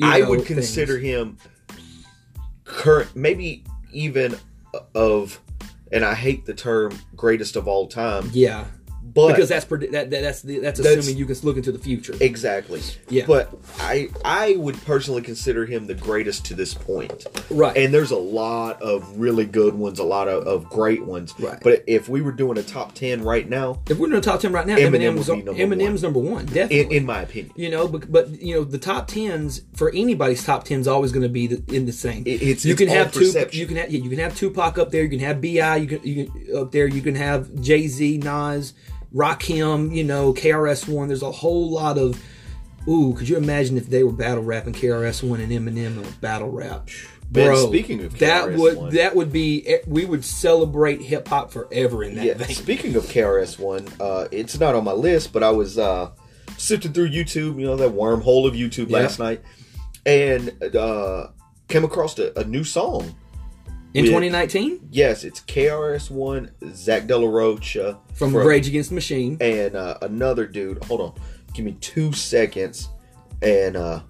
[0.00, 0.48] I know, would things.
[0.48, 1.38] consider him
[2.68, 4.36] current, maybe even
[4.94, 5.40] of,
[5.90, 8.66] and I hate the term greatest of all time, Yeah,
[9.14, 11.78] but because that's that, that that's the, that's That's- assuming you can look into the
[11.78, 12.14] future.
[12.20, 12.80] exactly.
[13.08, 13.24] Yeah.
[13.26, 17.26] But I I would personally consider him the greatest to this point.
[17.50, 17.76] Right.
[17.76, 21.34] And there's a lot of really good ones, a lot of, of great ones.
[21.38, 21.58] Right.
[21.62, 24.40] But if we were doing a top ten right now, if we're doing a top
[24.40, 26.80] ten right now, Eminem Eminem's, number Eminem's number one, definitely.
[26.80, 30.44] in, in my opinion, you know, but, but you know the top tens for anybody's
[30.44, 32.22] top ten is always going to be the, in the same.
[32.26, 33.32] It- it's- you it's can have two.
[33.52, 35.02] You can have yeah, you can have Tupac up there.
[35.02, 35.76] You can have Bi.
[35.76, 36.86] You can, you can up there.
[36.86, 38.74] You can have Jay Z, Nas,
[39.14, 39.94] Rakim.
[39.94, 41.08] You know KRS One.
[41.08, 42.22] There's a whole lot of.
[42.86, 46.10] Ooh, could you imagine if they were battle rapping KRS One and Eminem in a
[46.20, 46.88] battle rap?
[47.30, 52.02] Man, Bro, speaking of that would that would be we would celebrate hip hop forever
[52.02, 52.34] in that yeah.
[52.34, 52.48] vein.
[52.48, 56.10] Speaking of KRS One, uh, it's not on my list, but I was uh,
[56.56, 59.00] sifted through YouTube, you know, that wormhole of YouTube Yeah.
[59.00, 59.42] last night,
[60.06, 61.28] and uh,
[61.68, 63.14] came across a, a new song.
[63.94, 68.94] In With- 2019, Yes, it's KRS One, Zach De La Rocha from, Rage Against the
[68.94, 69.38] Machine.
[69.40, 70.84] and uh, another dude.
[70.84, 71.14] Hold on,
[71.54, 72.88] give me two seconds,
[73.40, 74.00] and uh,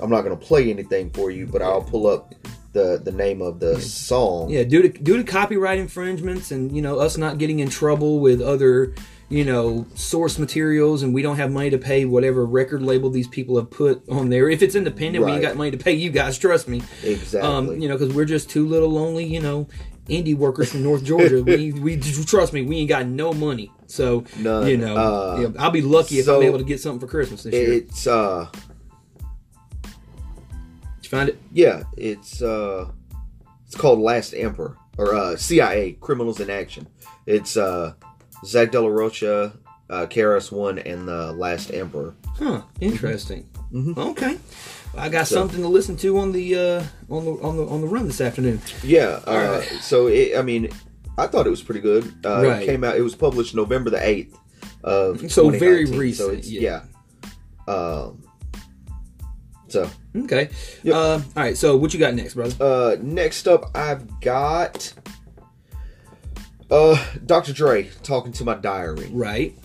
[0.00, 2.34] I'm not gonna play anything for you, but I'll pull up
[2.72, 4.50] the the name of the song.
[4.50, 8.18] Yeah, due to due to copyright infringements and you know us not getting in trouble
[8.18, 8.94] with other
[9.30, 13.28] you know source materials and we don't have money to pay whatever record label these
[13.28, 14.48] people have put on there.
[14.48, 16.38] If it's independent, we ain't got money to pay you guys.
[16.38, 16.82] Trust me.
[17.02, 17.40] Exactly.
[17.40, 19.68] Um, you know, because we're just two little lonely, you know,
[20.08, 21.42] indie workers from North Georgia.
[21.46, 23.70] we, we trust me, we ain't got no money.
[23.86, 24.66] So None.
[24.66, 27.10] you know, Uh, yeah, I'll be lucky if so I'm able to get something for
[27.10, 27.72] Christmas this year.
[27.72, 28.48] it's uh,
[29.82, 29.92] Did
[31.02, 31.38] you find it?
[31.52, 32.90] yeah, it's uh,
[33.66, 36.86] it's called Last Emperor or uh, CIA Criminals in Action.
[37.26, 37.92] It's uh,
[38.44, 39.52] Zach De La Rocha,
[39.90, 42.14] uh, KRS One, and the Last Emperor.
[42.38, 42.62] Huh?
[42.80, 43.46] Interesting.
[43.72, 43.96] Mhm.
[43.98, 44.38] Okay,
[44.96, 47.80] I got So- something to listen to on the uh, on the on the on
[47.80, 48.60] the run this afternoon.
[48.82, 49.20] Yeah.
[49.26, 49.60] Uh.
[49.82, 50.68] So it, I mean,
[51.18, 52.04] I thought it was pretty good.
[52.24, 52.62] Uh, Right.
[52.62, 52.96] It came out.
[52.96, 54.36] It was published November the eighth
[54.84, 56.82] of So very recent, So it's, yeah.
[57.68, 57.74] yeah.
[57.74, 58.22] Um.
[59.68, 60.48] So Okay.
[60.82, 60.94] Yep.
[60.94, 61.56] Uh, all right.
[61.56, 62.54] So what you got next, brother?
[62.64, 64.94] uh, next up, I've got
[66.70, 67.52] uh Dr.
[67.52, 69.08] Dre talking to my diary.
[69.12, 69.56] Right.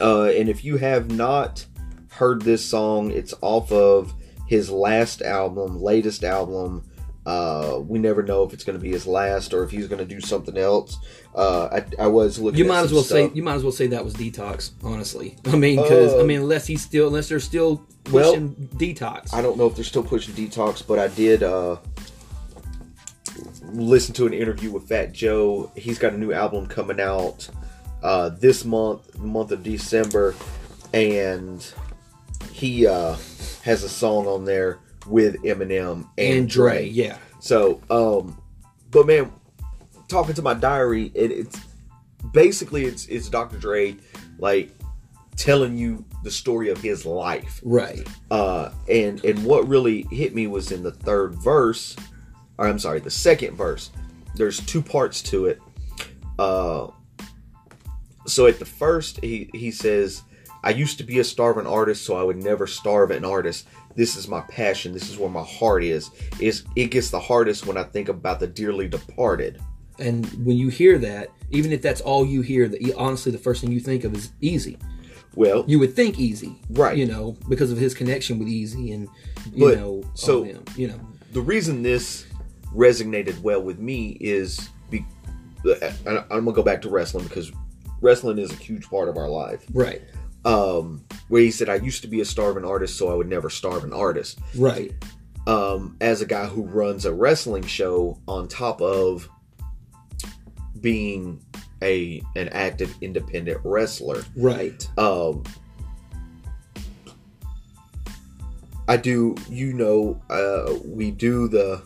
[0.00, 1.66] Uh, and if you have not
[2.12, 4.12] heard this song, it's off of
[4.46, 6.84] his last album, latest album.
[7.26, 9.98] Uh, we never know if it's going to be his last or if he's going
[9.98, 10.96] to do something else.
[11.34, 12.58] Uh, I, I was looking.
[12.58, 14.70] You might as well say you might as well say that was detox.
[14.82, 18.54] Honestly, I mean, because I Um, mean, unless he's still unless they're still Well, pushing
[18.76, 19.32] detox.
[19.34, 21.76] I don't know if they're still pushing detox, but I did uh,
[23.74, 25.70] listen to an interview with Fat Joe.
[25.76, 27.48] He's got a new album coming out
[28.02, 30.34] uh, this month, month of December,
[30.92, 31.66] and
[32.52, 33.16] he uh,
[33.62, 37.18] has a song on there with Eminem and, and Dre, yeah.
[37.40, 38.40] So, um,
[38.90, 39.32] but man,
[40.08, 41.58] talking to my diary, it, it's
[42.32, 43.56] basically it's it's Dr.
[43.58, 43.96] Dre
[44.38, 44.70] like
[45.36, 48.06] telling you the story of his life Right.
[48.30, 51.96] uh, and and what really hit me was in the third verse,
[52.60, 53.90] or I'm sorry, the second verse.
[54.36, 55.60] There's two parts to it.
[56.38, 56.88] Uh,
[58.26, 60.22] so at the first, he he says,
[60.62, 63.66] "I used to be a starving artist, so I would never starve an artist.
[63.96, 64.92] This is my passion.
[64.92, 66.10] This is where my heart is.
[66.38, 69.60] Is it gets the hardest when I think about the dearly departed."
[69.98, 73.60] And when you hear that, even if that's all you hear, that honestly, the first
[73.62, 74.76] thing you think of is Eazy.
[75.34, 76.96] Well, You would think Eazy, Right.
[76.96, 79.08] You know, because of his connection with Eazy, and
[79.54, 80.98] you But, know, so- all them, you know,
[81.32, 82.24] the reason this
[82.74, 85.04] resonated well with me is be,
[86.06, 87.50] I'm gonna go back to wrestling because
[88.00, 89.64] wrestling is a huge part of our life.
[89.72, 90.02] right,
[90.44, 93.50] Um, where he said, "I used to be a starving artist, so I would never
[93.50, 94.92] starve an artist." right,
[95.46, 99.28] Um, as a guy who runs a wrestling show, on top of
[100.80, 101.40] being
[101.82, 105.42] a an active independent wrestler, right, um,
[108.88, 109.34] I do.
[109.48, 111.82] You know, uh, we do the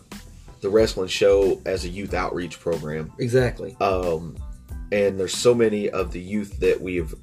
[0.65, 4.35] the wrestling show as a youth outreach program, exactly, um,
[4.91, 7.15] and there's so many of the youth that we've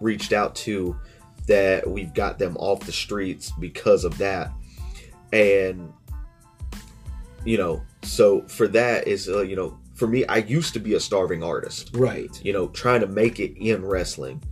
[0.00, 0.98] reached out to
[1.46, 4.50] that we've got them off the streets because of that,
[5.32, 5.92] and
[7.44, 10.94] you know, so for that is uh, you know, for me, I used to be
[10.94, 11.90] a starving artist.
[11.94, 14.42] Right, you know, trying to make it in wrestling.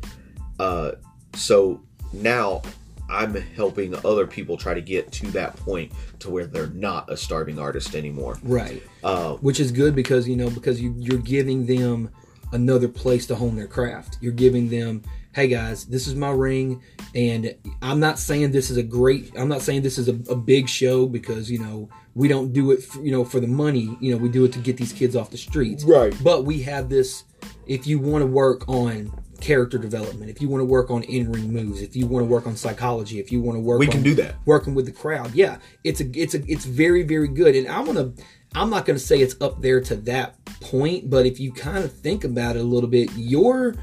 [0.60, 0.92] Uh,
[1.34, 1.82] so
[2.12, 2.62] now
[3.08, 7.16] I'm helping other people try to get to that point to where they're not a
[7.16, 8.38] starving artist anymore.
[8.42, 8.82] right.
[9.02, 12.10] Uh, which is good because you know because you you're giving them
[12.52, 15.02] another place to hone their craft you're giving them
[15.34, 16.82] hey guys this is my ring
[17.14, 20.34] and i'm not saying this is a great i'm not saying this is a, a
[20.34, 23.94] big show because you know we don't do it for, you know for the money
[24.00, 26.14] you know we do it to get these kids off the streets Right.
[26.24, 27.24] but we have this
[27.66, 31.52] if you want to work on character development if you want to work on in-ring
[31.52, 33.92] moves if you want to work on psychology if you want to work we on
[33.92, 34.34] can do that.
[34.46, 35.34] working with the crowd.
[35.34, 37.54] Yeah, it's a it's a it's very very good.
[37.56, 38.24] And I want to
[38.54, 41.84] I'm not going to say it's up there to that point, but if you kind
[41.84, 43.74] of think about it a little bit, your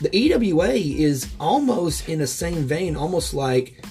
[0.00, 3.84] the EWA is almost in the same vein, almost like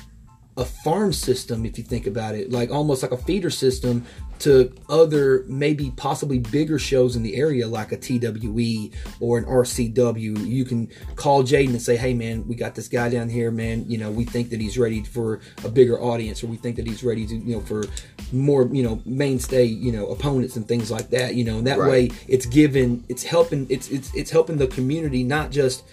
[0.58, 4.06] a farm system if you think about it, like almost like a feeder system
[4.42, 10.46] to other maybe possibly bigger shows in the area like a TWE or an RCW.
[10.46, 13.86] You can call Jaden and say, "Hey man, we got this guy down here, man.
[13.88, 16.88] You know, we think that he's ready for a bigger audience or we think that
[16.88, 17.84] he's ready to, you know, for
[18.32, 21.58] more, you know, mainstay, you know, opponents and things like that, you know.
[21.58, 21.90] And that Right.
[21.90, 25.84] way it's given it's helping it's it's it's helping the community not just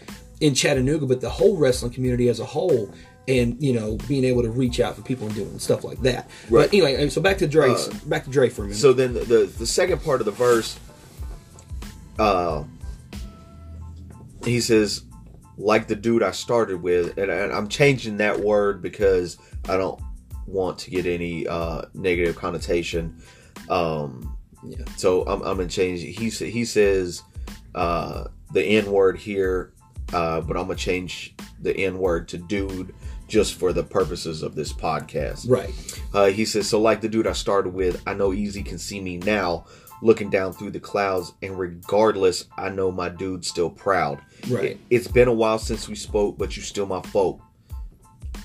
[0.41, 2.91] in Chattanooga, but the whole wrestling community as a whole.
[3.29, 6.29] And you know, being able to reach out for people and doing stuff like that.
[6.49, 6.63] Right.
[6.63, 7.73] But anyway, so back to Dre.
[7.73, 8.79] Uh, back to Dre for a minute.
[8.79, 10.79] So then the, the the second part of the verse,
[12.19, 12.65] uh,
[14.45, 15.03] he says,
[15.59, 19.37] like the dude I started with, and, I, I'm changing that word because
[19.69, 20.01] I don't
[20.47, 23.21] want to get any uh, negative connotation.
[23.69, 24.79] Um, yeah.
[24.97, 26.01] so I'm, I'm gonna change.
[26.01, 27.23] He he says
[27.75, 29.73] uh, the N word here,
[30.13, 32.95] uh, but I'm gonna change the N word to dude
[33.29, 35.49] just for the purposes of this podcast.
[35.49, 35.73] Right.
[36.13, 39.01] Uh, he says, so like the dude I started with, I know Eazy can see
[39.01, 39.67] me now,
[40.03, 44.21] looking down through the clouds, and regardless, I know my dude's still proud.
[44.49, 44.81] Right.
[44.91, 47.41] It, has been a while since we spoke, but you still my folk.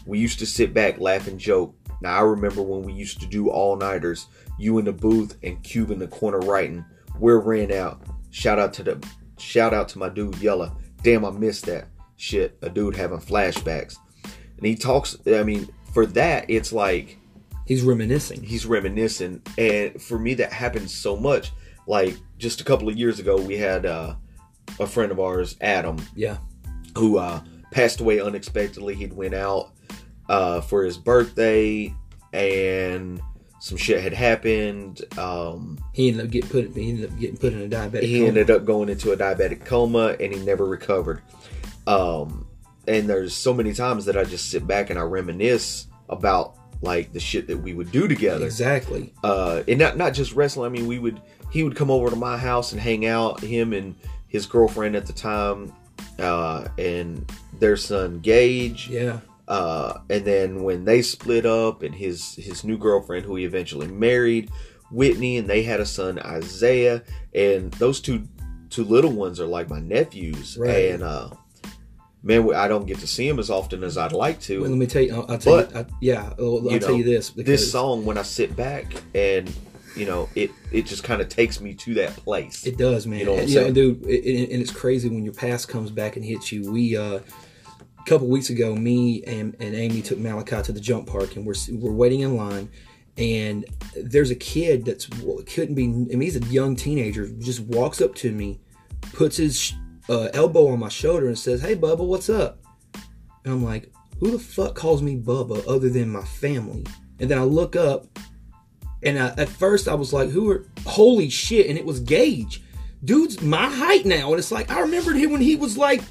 [0.05, 1.75] We used to sit back, laugh and joke.
[2.01, 4.27] Now I remember when we used to do all nighters.
[4.59, 6.83] You in the booth and Cube in the corner writing.
[7.17, 8.01] We're ran out.
[8.29, 9.07] Shout out to the
[9.37, 10.75] shout out to my dude Yella.
[11.01, 12.57] Damn, I missed that shit.
[12.61, 13.97] A dude having flashbacks,
[14.63, 15.17] and he talks.
[15.27, 17.17] I mean, for that, it's like
[17.65, 18.43] He's reminiscing.
[18.43, 21.51] he's reminiscing and for me that happens so much
[21.87, 24.15] like just a couple of years ago we had uh,
[24.81, 26.37] a friend of ours adam Yeah.
[26.97, 27.39] who uh,
[27.71, 29.71] passed away unexpectedly he'd went out
[30.27, 31.93] uh, for his birthday
[32.33, 33.21] and
[33.61, 36.75] some shit had happened um, He ended up getting put.
[36.75, 38.03] He ended up getting put in a diabetic.
[38.03, 38.27] he coma.
[38.27, 41.21] ended up going into a diabetic coma and he never recovered
[41.87, 42.42] um,
[42.87, 47.13] and there's so many times that i just sit back and i reminisce about like
[47.13, 49.13] the shit that we would do together Exactly.
[49.23, 51.21] uh and not not just wrestling i mean we would
[51.51, 53.95] he would come over to my house and hang out him and
[54.27, 55.71] his girlfriend at the time
[56.19, 59.19] uh and their son gage Yeah.
[59.47, 63.87] uh and then when they split up and his his new girlfriend who he eventually
[63.87, 64.49] married
[64.91, 67.01] whitney and they had a son isaiah
[67.33, 68.27] and those two
[68.69, 70.91] two little ones are like my nephews Right.
[70.91, 71.29] and uh
[72.23, 74.79] man i don't get to see him as often as i'd like to Well, let
[74.79, 75.13] me tell you.
[75.13, 75.79] I'll, I'll tell But, you.
[75.79, 76.33] I, yeah.
[76.39, 77.29] I'll, I'll you tell know, you this.
[77.31, 79.51] this song when i sit back and
[79.95, 83.19] you know it it just kind of takes me to that place It does, man.
[83.19, 84.03] You know yeah, dude.
[84.05, 86.71] It, it- and it's crazy when your past comes back and hits you.
[86.71, 91.05] We uh, a couple weeks ago, me and, and Amy took Malachi to the jump
[91.07, 92.69] park, and we're we're waiting in line.
[93.17, 93.65] And
[93.95, 95.83] there's a kid that's well, couldn't be.
[95.83, 97.27] I mean, he's a young teenager.
[97.27, 98.59] Just walks up to me,
[99.13, 99.75] puts his
[100.09, 102.59] uh, elbow on my shoulder, and says, "Hey, Bubba, what's up?"
[103.43, 106.85] And I'm like, "Who the fuck calls me Bubba other than my family?"
[107.19, 108.07] And then I look up,
[109.01, 110.65] and I, at first I was like, "Who are?
[110.85, 112.63] Holy shit!" And it was Gage,
[113.03, 116.01] dude's my height now, and it's like I remembered him when he was like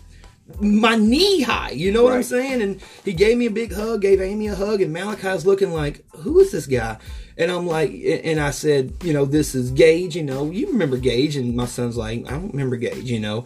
[0.60, 1.70] my knee high.
[1.70, 2.60] You know what I'm saying?
[2.62, 6.04] And he gave me a big hug, gave Amy a hug, and Malachi's looking like,
[6.16, 6.98] "Who is this guy?"
[7.38, 10.14] And I'm like, and I said, you know, this is Gage.
[10.14, 11.36] You know, you remember Gage?
[11.36, 13.10] And my son's like, I don't remember Gage.
[13.10, 13.44] You know,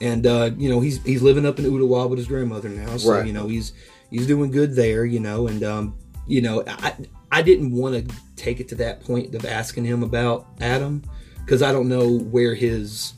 [0.00, 3.12] and uh, you know he's he's living up in Ottawa with his grandmother now, so
[3.12, 3.26] Right.
[3.26, 3.72] you know he's
[4.10, 5.04] he's doing good there.
[5.04, 6.94] You know, and um, you know, I
[7.32, 11.02] I didn't want to take it to that point of asking him about Adam
[11.44, 13.14] because I don't know where his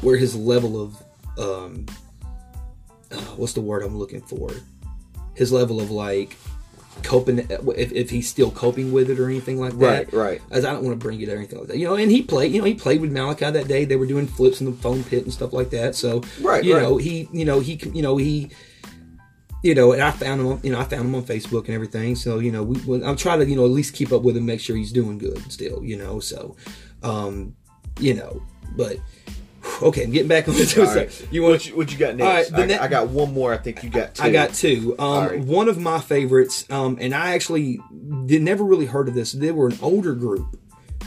[0.00, 0.96] where his level of
[1.38, 1.86] um
[3.10, 4.50] uh, what's the word I'm looking for
[5.34, 6.36] his level of like
[7.02, 10.42] coping if, if he's still coping with it or anything like that Right, right.
[10.50, 12.22] as I don't want to bring it or anything like that you know and he
[12.22, 14.72] played you know he played with Malachi that day they were doing flips in the
[14.72, 16.82] foam pit and stuff like that so Right, you right.
[16.82, 18.50] know he you know he you know he
[19.62, 21.74] you know, and I found him, on, you know, I found him on Facebook and
[21.74, 22.16] everything.
[22.16, 24.36] So, you know, we, we, I'm trying to, you know, at least keep up with
[24.36, 26.18] him, make sure he's doing good still, you know.
[26.18, 26.56] So,
[27.04, 27.54] um,
[28.00, 28.42] you know,
[28.76, 28.96] but
[29.82, 31.28] okay, getting back on the All right.
[31.30, 31.52] You want?
[31.52, 32.26] what you, what you got next?
[32.26, 33.52] All right, the I, ne- I got one more.
[33.52, 34.22] I think you got two.
[34.22, 34.94] I got two.
[34.98, 35.40] Um, right.
[35.40, 37.80] One of my favorites, um, and I actually
[38.26, 39.32] did never really heard of this.
[39.32, 40.58] They were an older group,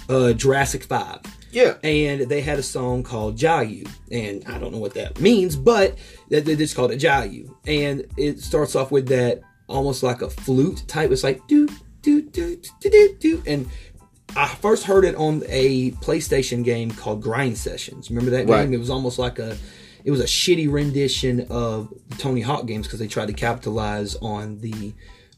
[0.10, 1.22] uh, Jurassic Five
[1.52, 1.76] Yeah.
[1.84, 5.98] and they had a song called Jayou, and I don't know what that means, but
[6.30, 10.84] they just called it Jayou, and it starts off with that almost like a flute
[10.88, 11.12] type.
[11.12, 11.68] It's like do
[12.02, 13.68] do do do do do, and
[14.36, 18.10] I first heard it on a PlayStation game called Grind Sessions.
[18.10, 18.64] Remember that Right.
[18.64, 18.74] game?
[18.74, 19.58] It was almost like a
[20.04, 24.16] it was a shitty rendition of the Tony Hawk games because they tried to capitalize
[24.22, 24.94] on the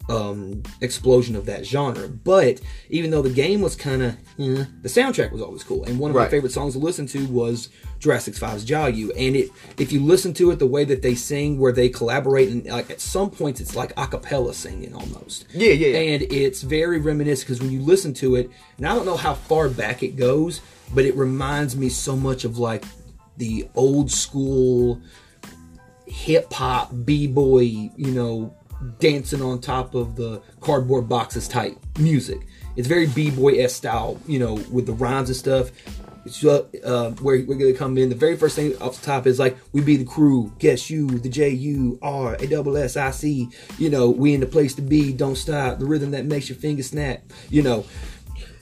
[0.10, 2.08] um, explosion of that genre.
[2.08, 5.84] But even though the game was kind of, the soundtrack was always cool.
[5.84, 9.12] And one of my favorite songs to listen to was Jurassic 5's Jayou.
[9.18, 12.50] And it, if you listen to it, the way that they sing, where they collaborate,
[12.50, 15.46] and like at some points it's like a cappella singing almost.
[15.54, 16.14] Yeah, yeah, yeah.
[16.14, 19.34] And it's very reminiscent because when you listen to it, and I don't know how
[19.34, 20.62] far back it goes,
[20.94, 22.86] but it reminds me so much of like
[23.38, 25.02] the old school
[26.06, 28.56] hip hop b boy, you know,
[29.00, 32.40] dancing on top of the cardboard boxes type music.
[32.76, 35.72] It's very b boy s style, you know, with the rhymes and stuff.
[36.28, 38.10] So, uh, where we're gonna come in.
[38.10, 41.08] The very first thing off the top is like, "We be the crew, guess you,
[41.08, 44.74] the J U R A double S I C." You know, we in the place
[44.76, 45.14] to be.
[45.14, 45.80] Don't stop.
[45.80, 47.22] The rhythm that makes your fingers snap.
[47.50, 47.86] You know,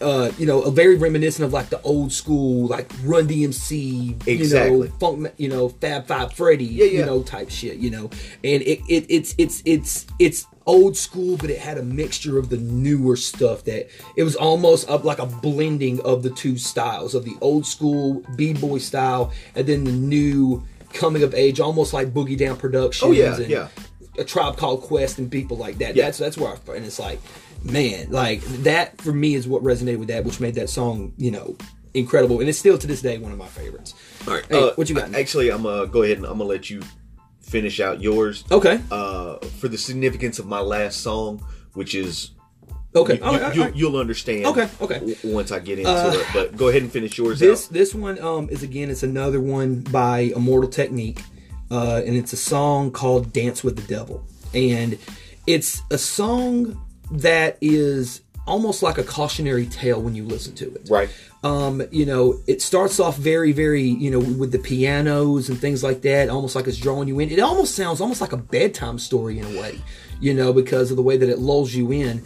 [0.02, 4.72] uh, you know, a very reminiscent of like the old school, like Run DMC, Exactly.
[4.72, 6.86] you know, funk, you know, Fab Five Freddy, yeah.
[6.86, 8.06] you know, type shit, you know,
[8.44, 12.50] and it, it it's it's it's it's old school, but it had a mixture of
[12.50, 17.16] the newer stuff that it was almost up like a blending of the two styles
[17.16, 20.64] of the old school b boy style and then the new
[20.96, 23.10] coming of age, almost like Boogie Down Productions.
[23.10, 23.68] Oh, yeah, and yeah.
[24.18, 25.96] A tribe called Quest and people like that.
[25.96, 26.06] Yeah.
[26.06, 27.20] That's that's where I and it's like,
[27.64, 31.32] man, like that for me is what resonated with that, which made that song, you
[31.32, 31.58] know,
[31.94, 33.94] incredible, and it's still to this day one of my favorites.
[34.28, 34.46] All right.
[34.48, 35.14] Hey, uh, what you got?
[35.16, 36.82] Actually, I'm gonna go ahead and I'm gonna let you
[37.42, 38.44] finish out yours.
[38.52, 42.32] Okay, Uh, for the significance of my last song, which is
[42.96, 44.46] okay, you, all right, you, will understand.
[44.46, 45.16] Okay, okay.
[45.24, 47.40] Once I get into Uh, it, but go ahead and finish yours.
[47.40, 47.74] This out.
[47.74, 51.22] this one um, is again it's another one by Immortal Technique,
[51.72, 54.98] uh, and it's a song called "Dance with the Devil," and
[55.46, 56.82] it's a song
[57.12, 60.88] that is almost like a cautionary tale when you listen to it.
[60.90, 61.10] Right.
[61.44, 65.84] Um, you know, it starts off very, very, you know, with the pianos and things
[65.84, 67.30] like that, almost like it's drawing you in.
[67.30, 69.80] It almost sounds almost like a bedtime story in a way,
[70.20, 72.24] you know, because of the way that it lulls you in.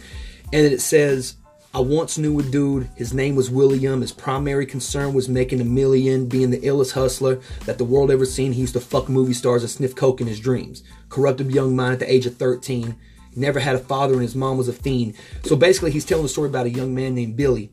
[0.52, 1.36] And then it says,
[1.72, 4.00] I once knew a dude, his name was William.
[4.00, 8.24] His primary concern was making a million, being the illest hustler that the world ever
[8.24, 8.52] seen.
[8.52, 10.82] He used to fuck movie stars and sniff coke in his dreams.
[11.10, 12.96] Corrupted young mind at the age of 13.
[13.36, 15.14] Never had a father and his mom was a fiend.
[15.44, 17.70] So basically, he's telling a story about a young man named Billy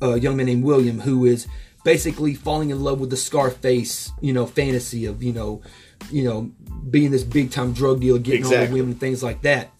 [0.00, 1.46] a young man named William who is
[1.84, 5.62] basically falling in love with the Scarface, you know, fantasy of you know,
[6.10, 6.50] you know,
[6.90, 9.70] being this big time drug dealer, getting all the women and things like that.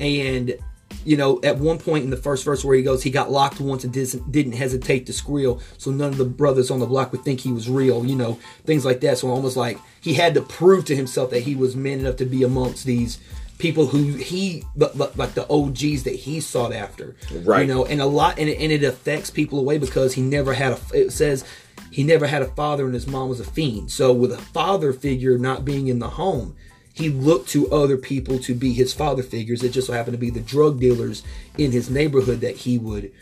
[0.00, 0.56] And
[1.04, 3.58] you know, at one point in the first verse where he goes, he got locked
[3.58, 7.10] once and didn't, didn't hesitate to squeal, so none of the brothers on the block
[7.10, 9.18] would think he was real, you know, things like that.
[9.18, 12.24] So almost like he had to prove to himself that he was man enough to
[12.24, 13.18] be amongst these
[13.62, 17.62] people who he, but, but like the OGs that he sought after, Right.
[17.62, 20.52] You know, and a lot, and it, and it affects people away because he never
[20.52, 20.80] had a.
[20.92, 21.44] It says
[21.92, 23.92] he never had a father, and his mom was a fiend.
[23.92, 26.56] So with a father figure not being in the home,
[26.92, 29.62] he looked to other people to be his father figures.
[29.62, 31.22] It just so happened to be the drug dealers
[31.56, 33.12] in his neighborhood that he would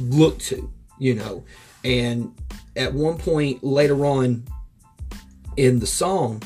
[0.00, 1.44] look to, you know.
[1.84, 2.34] And
[2.74, 4.46] at one point later on
[5.58, 6.42] in the song,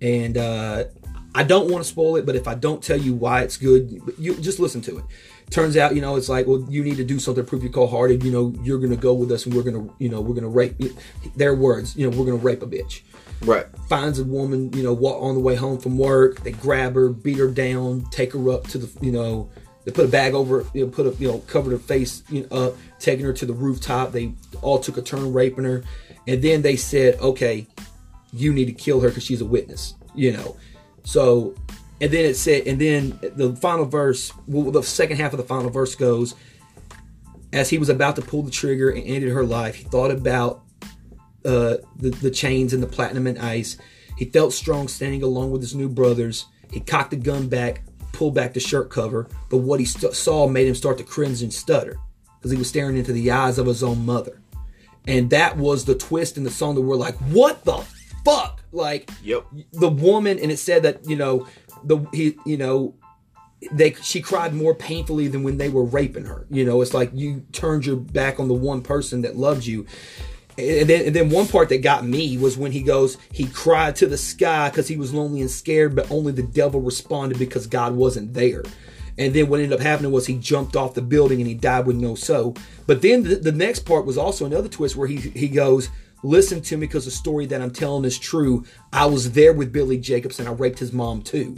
[0.00, 0.84] and uh,
[1.36, 4.00] I don't want to spoil it, but if I don't tell you why it's good,
[4.18, 5.04] you just listen to it.
[5.50, 7.70] Turns out, you know, it's like, well, you need to do something to prove you're
[7.70, 8.24] cold hearted.
[8.24, 10.80] You know, you're gonna go with us, and we're gonna, you know, we're gonna rape.
[11.36, 13.02] Their words, you know, we're gonna rape a bitch
[13.42, 13.66] Right.
[13.86, 16.42] finds a woman, you know, on the way home from work.
[16.42, 19.50] They grab her, beat her down, take her up to the, you know,
[19.84, 22.48] they put a bag over, you know, put a, you know, covered her face you
[22.50, 24.12] know, up, taking her to the rooftop.
[24.12, 24.32] They
[24.62, 25.84] all took a turn raping her,
[26.26, 27.66] and then they said, okay,
[28.32, 30.56] you need to kill her because she's a witness, you know.
[31.06, 31.54] So,
[32.00, 35.44] and then it said, and then the final verse, well, the second half of the
[35.44, 36.34] final verse goes,
[37.52, 40.64] as he was about to pull the trigger and ended her life, he thought about
[41.44, 43.78] uh, the, the chains and the platinum and ice.
[44.18, 46.46] He felt strong standing alone with his new brothers.
[46.72, 50.48] He cocked the gun back, pulled back the shirt cover, but what he st- saw
[50.48, 52.00] made him start to cringe and stutter
[52.36, 54.42] because he was staring into the eyes of his own mother.
[55.06, 57.86] And that was the twist in the song that we're like, what the
[58.26, 58.62] fuck?
[58.72, 59.46] Like, Yep.
[59.72, 61.46] the woman, and it said that, you know,
[61.84, 62.94] the, he, you know,
[63.72, 66.46] they she cried more painfully than when they were raping her.
[66.50, 69.86] You know, it's like you turned your back on the one person that loved you.
[70.58, 73.96] And then, and then one part that got me was when he goes, he cried
[73.96, 77.66] to the sky because he was lonely and scared, but only the devil responded because
[77.66, 78.62] God wasn't there.
[79.18, 81.86] And then what ended up happening was he jumped off the building and he died
[81.86, 82.56] with no soul.
[82.86, 85.88] But then the, the next part was also another twist where he he goes,
[86.26, 88.64] listen to me because the story that I'm telling is true.
[88.92, 91.56] I was there with Billy Jacobs and I raped his mom too.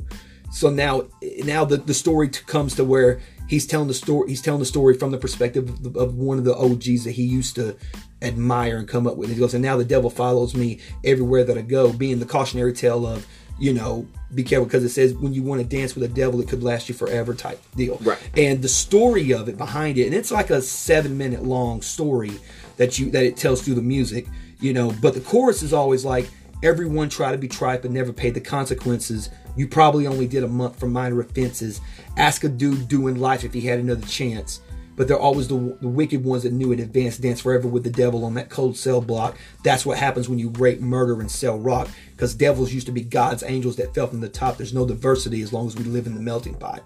[0.51, 1.07] So now,
[1.45, 4.29] now the, the story comes to where he's telling the story.
[4.31, 7.25] He's telling the story from the perspective of, of one of the OGs that he
[7.25, 7.77] used to
[8.23, 9.31] admire and come up with.
[9.31, 12.73] He goes, and now the devil follows me everywhere that I go, being the cautionary
[12.73, 13.27] tale of,
[13.59, 16.41] you know, be careful because it says when you want to dance with the devil,
[16.41, 17.99] it could last you forever type deal.
[18.03, 18.19] Right.
[18.37, 22.33] And the story of it behind it, and it's like a seven minute long story
[22.77, 24.27] that you that it tells through the music,
[24.61, 24.93] you know.
[25.01, 26.29] But the chorus is always like,
[26.63, 29.31] everyone try to be tripe but never pay the consequences.
[29.57, 31.81] You probably only did a month for minor offenses.
[32.17, 34.61] Ask a dude doing life if he had another chance.
[34.97, 37.91] But they're always the, the wicked ones that knew in advance dance forever with the
[37.91, 39.39] devil on that cold cell block.
[39.63, 41.89] That's what happens when you rape, murder, and sell rock.
[42.11, 44.57] Because devils used to be God's angels that fell from the top.
[44.57, 46.83] There's no diversity as long as we live in the melting pot.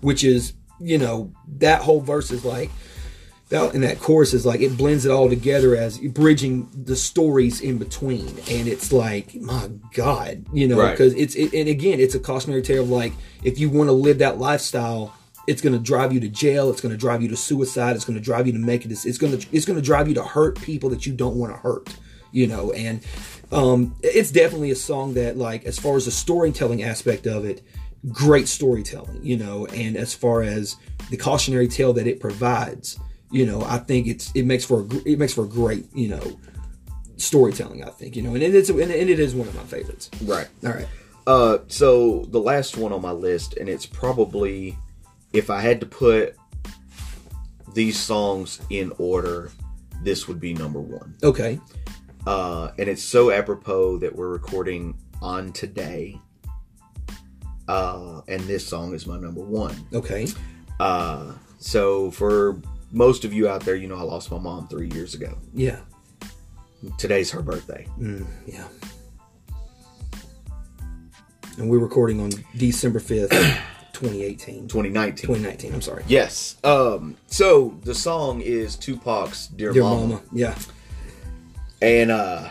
[0.00, 2.70] Which is, you know, that whole verse is like,
[3.50, 7.60] that and that chorus is like it blends it all together as bridging the stories
[7.60, 10.92] in between, and it's like my God, you know, Right.
[10.92, 13.12] because it's it, and again, it's a cautionary tale of like
[13.44, 15.14] if you want to live that lifestyle.
[15.46, 16.70] It's going to drive you to jail.
[16.70, 17.96] It's going to drive you to suicide.
[17.96, 18.92] It's going to drive you to make it.
[18.92, 21.52] It's going to it's going to drive you to hurt people that you don't want
[21.52, 21.96] to hurt.
[22.30, 23.00] You know, and
[23.50, 27.62] um, it's definitely a song that, like, as far as the storytelling aspect of it,
[28.12, 29.18] great storytelling.
[29.24, 30.76] You know, and as far as
[31.10, 34.86] the cautionary tale that it provides, you know, I think it's it makes for a,
[35.08, 36.38] it makes for a great you know
[37.16, 37.84] storytelling.
[37.84, 40.10] I think you know, and it's and it is one of my favorites.
[40.24, 40.48] Right.
[40.64, 40.88] All right,
[41.26, 44.76] Uh, so the last one on my list, and it's probably
[45.32, 46.34] if I had to put
[47.74, 49.52] these songs in order,
[50.02, 51.14] this would be number one.
[51.22, 51.60] okay,
[52.26, 56.18] Uh, and it's so apropos that we're recording on today.
[57.68, 59.74] Uh, and this song is my number one.
[59.94, 60.26] okay,
[60.80, 62.60] Uh, so for
[62.90, 65.36] most of you out there, you know I lost my mom three years ago.
[65.54, 65.80] yeah,
[66.98, 67.86] Today's her birthday.
[67.98, 68.64] mm, yeah.
[71.58, 73.32] And we're recording on December fifth,
[73.92, 74.66] twenty eighteen.
[74.68, 75.26] 2019.
[75.26, 75.74] 2019.
[75.74, 76.04] I'm sorry.
[76.08, 76.56] Yes.
[76.64, 77.16] Um.
[77.26, 80.22] So the song is Tupac's "Dear, Dear Mama,", Mama.
[80.32, 80.56] Yeah.
[81.82, 82.48] and uh,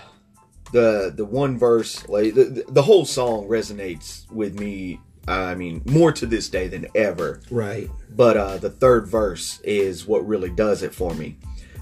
[0.72, 5.00] the the one verse, like the the whole song, resonates with me.
[5.30, 7.42] I mean, more to this day than ever.
[7.52, 7.90] Right.
[8.16, 11.38] But uh, the third verse is what really does it for me.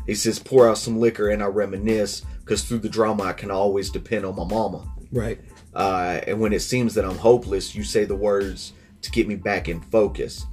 [0.05, 3.51] He says, "Pour out some liquor and I reminisce, because through the drama I can
[3.51, 5.39] always depend on my mama." Right.
[5.73, 9.35] Uh, and when it seems that I'm hopeless, you say the words to get me
[9.35, 10.45] back in focus.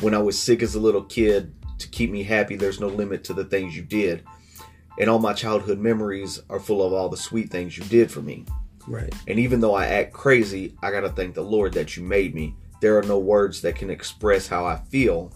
[0.00, 3.24] When I was sick as a little kid, to keep me happy, there's no limit
[3.24, 4.24] to the things you did.
[4.98, 8.20] And all my childhood memories are full of all the sweet things you did for
[8.22, 8.46] me.
[8.86, 9.14] Right.
[9.28, 12.54] And even though I act crazy, I gotta thank the Lord that you made me.
[12.80, 15.32] There are no words that can express how I feel.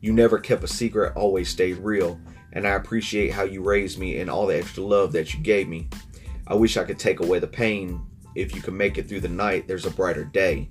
[0.00, 2.20] You never kept a secret, always stayed real.
[2.52, 5.68] And I appreciate how you raised me and all the extra love that you gave
[5.68, 5.88] me.
[6.46, 8.04] I wish I could take away the pain.
[8.34, 10.70] If you can make it through the night, there's a brighter day.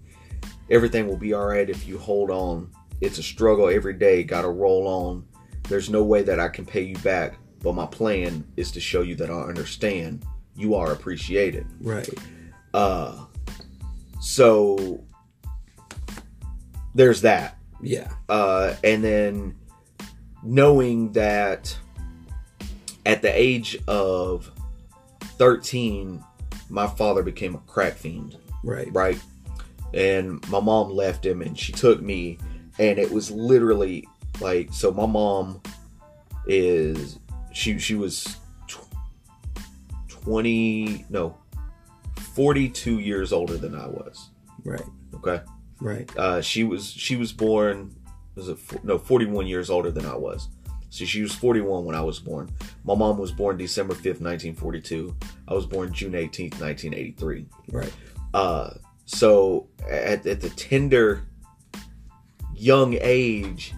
[0.70, 2.70] Everything will be alright if you hold on.
[3.02, 5.26] It's a struggle every day, gotta roll on.
[5.70, 9.02] There's no way that I can pay you back, but my plan is to show
[9.02, 10.26] you that I understand.
[10.60, 11.66] You are appreciated.
[11.80, 12.10] Right.
[12.74, 13.26] Uh,
[14.20, 15.04] so
[16.94, 17.58] there's that.
[17.82, 18.12] Yeah.
[18.28, 19.56] Uh, and then
[20.44, 21.76] knowing that
[23.06, 24.52] at the age of
[25.38, 26.24] 13,
[26.70, 28.90] my father became a crack fiend, Right.
[28.94, 29.20] right?
[29.94, 32.38] And my mom left him and she took me,
[32.78, 34.06] and it was literally
[34.42, 34.92] like so.
[34.92, 35.62] My mom
[36.48, 37.18] is
[37.54, 38.38] she she was
[40.24, 41.38] 20 no
[42.34, 44.30] 42 years older than I was.
[44.64, 44.84] Right.
[45.16, 45.42] Okay.
[45.82, 46.18] Right.
[46.18, 47.96] Uh, she was she was born
[48.36, 50.50] was it no 41 years older than I was.
[50.90, 52.50] So she was 41 when I was born.
[52.84, 55.16] My mom was born December 5th, 1942.
[55.48, 57.46] I was born June 18th, 1983.
[57.72, 57.94] Right.
[58.34, 58.72] Uh,
[59.06, 61.24] so at, at the tender
[62.56, 63.74] young age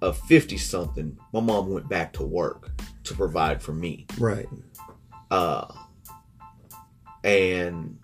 [0.00, 2.70] of 50 something, my mom went back to work
[3.04, 4.06] to provide for me.
[4.18, 4.46] Right.
[5.30, 5.66] Uh,
[7.24, 7.98] and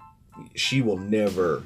[0.55, 1.62] she will never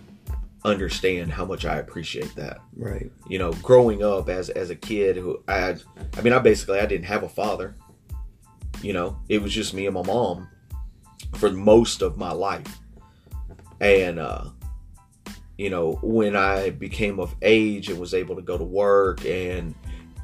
[0.65, 2.59] understand how much I appreciate that.
[2.77, 3.11] Right.
[3.29, 5.77] You know, growing up as as a kid who I
[6.17, 7.77] I mean, I basically I didn't have a father.
[8.81, 10.49] You know, it was just me and my mom
[11.37, 12.79] for most of my life.
[13.81, 14.45] And uh
[15.59, 19.75] you know, when I became of age and was able to go to work and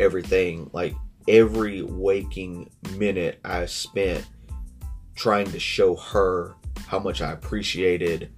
[0.00, 0.94] everything, like
[1.29, 4.24] every waking minute I spent
[5.14, 6.55] trying to show her
[6.87, 8.31] how much I appreciated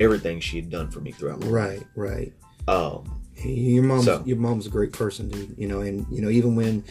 [0.00, 1.84] everything she had done for me throughout my life.
[1.96, 2.32] Right.
[2.66, 2.68] Right.
[2.68, 5.54] Um, Your mom's So- your mom's a great person, dude.
[5.56, 6.84] You know, and you know even when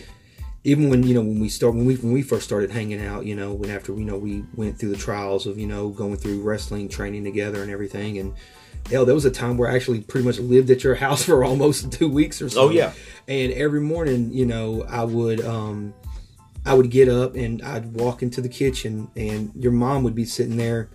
[0.64, 3.26] even when you know when we start when we when we first started hanging out,
[3.26, 6.18] you know, when after you know we went through the trials of you know going
[6.18, 8.34] through wrestling training together and everything, and
[8.90, 11.44] hell, there was a time where I actually pretty much lived at your house for
[11.44, 12.64] almost two weeks or so.
[12.64, 12.94] Oh, yeah.
[13.28, 15.94] and every morning, you know, I would um
[16.66, 20.26] I would get up and I'd walk into the kitchen, and your mom would be
[20.26, 20.90] sitting there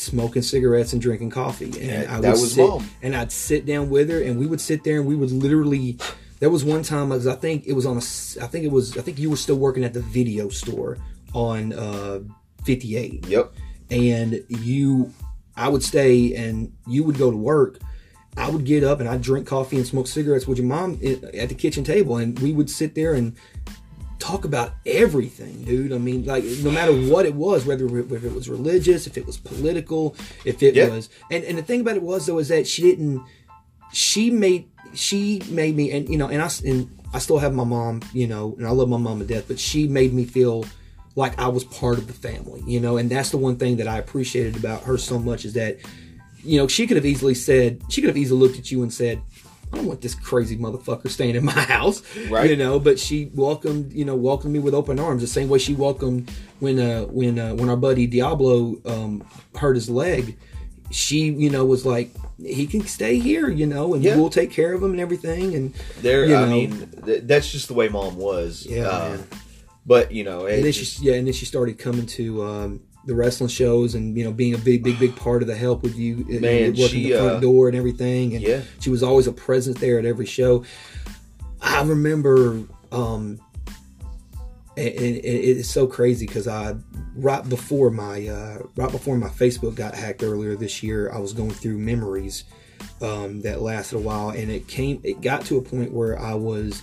[0.00, 2.88] smoking cigarettes and drinking coffee, and I would was sit, mom.
[3.02, 5.98] and I'd sit down with her, and we would sit there, and we would literally.
[6.40, 8.96] There was one time, as I think it was on a, I think it was,
[8.96, 10.96] I think you were still working at the video store
[11.34, 12.20] on uh,
[12.64, 13.52] 58, yep.
[13.90, 15.12] and you,
[15.60, 17.78] I would stay, and you would go to work.
[18.36, 20.98] I would get up and I'd drink coffee and smoke cigarettes with your mom
[21.34, 23.34] at the kitchen table, and we would sit there and
[24.18, 25.92] talk about everything, dude.
[25.92, 29.26] I mean, like no matter what it was, whether if it was religious, if it
[29.26, 30.14] was political,
[30.44, 30.88] if it Yeah.
[30.88, 33.20] was, and and the thing about it was though is that she didn't,
[33.92, 37.64] she made she made me, and you know, and I and I still have my
[37.64, 40.64] mom, you know, and I love my mom to death, but she made me feel
[41.16, 43.88] like I was part of the family, you know, and that's the one thing that
[43.88, 45.78] I appreciated about her so much is that,
[46.44, 48.92] you know, she could have easily said, she could have easily looked at you and
[48.92, 49.20] said,
[49.72, 52.50] I don't want this crazy motherfucker staying in my house, Right.
[52.50, 55.58] You know, but she welcomed, you know, welcomed me with open arms, the same way
[55.58, 56.30] she welcomed
[56.60, 59.24] when, uh, when, uh, when our buddy Diablo um,
[59.56, 60.36] hurt his leg.
[60.92, 62.10] She, you know, was like,
[62.42, 64.16] he can stay here, you know, and Yeah.
[64.16, 65.54] we'll take care of him and everything.
[65.54, 65.72] And
[66.02, 68.66] There, you I mean, th- that's just the way mom was.
[68.68, 69.18] Yeah, Uh.
[69.86, 72.80] But you know, and then just- she yeah and then she started coming to um,
[73.06, 75.82] the wrestling shows and you know being a big big big part of the help
[75.82, 78.34] with you Man, working she, the front uh, door and everything.
[78.34, 78.60] And Yeah.
[78.78, 80.64] she was always a presence there at every show.
[81.62, 82.62] I remember
[82.92, 83.38] um
[84.76, 86.74] and, and it's so crazy because i
[87.16, 91.32] right before my uh right before my facebook got hacked earlier this year i was
[91.32, 92.44] going through memories
[93.02, 94.30] um that lasted a while.
[94.30, 96.82] And it came it got to a point where i was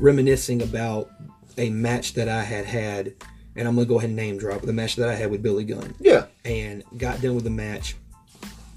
[0.00, 1.10] reminiscing about
[1.58, 3.14] a match that I had had,
[3.56, 5.64] and I'm gonna go ahead and name drop the match that I had with Billy
[5.64, 7.96] Gunn, yeah, and got done with the match,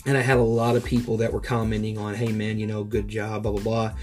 [0.06, 2.84] and I had a lot of people that were commenting on, "Hey man, you know,
[2.84, 3.94] good job, blah blah blah."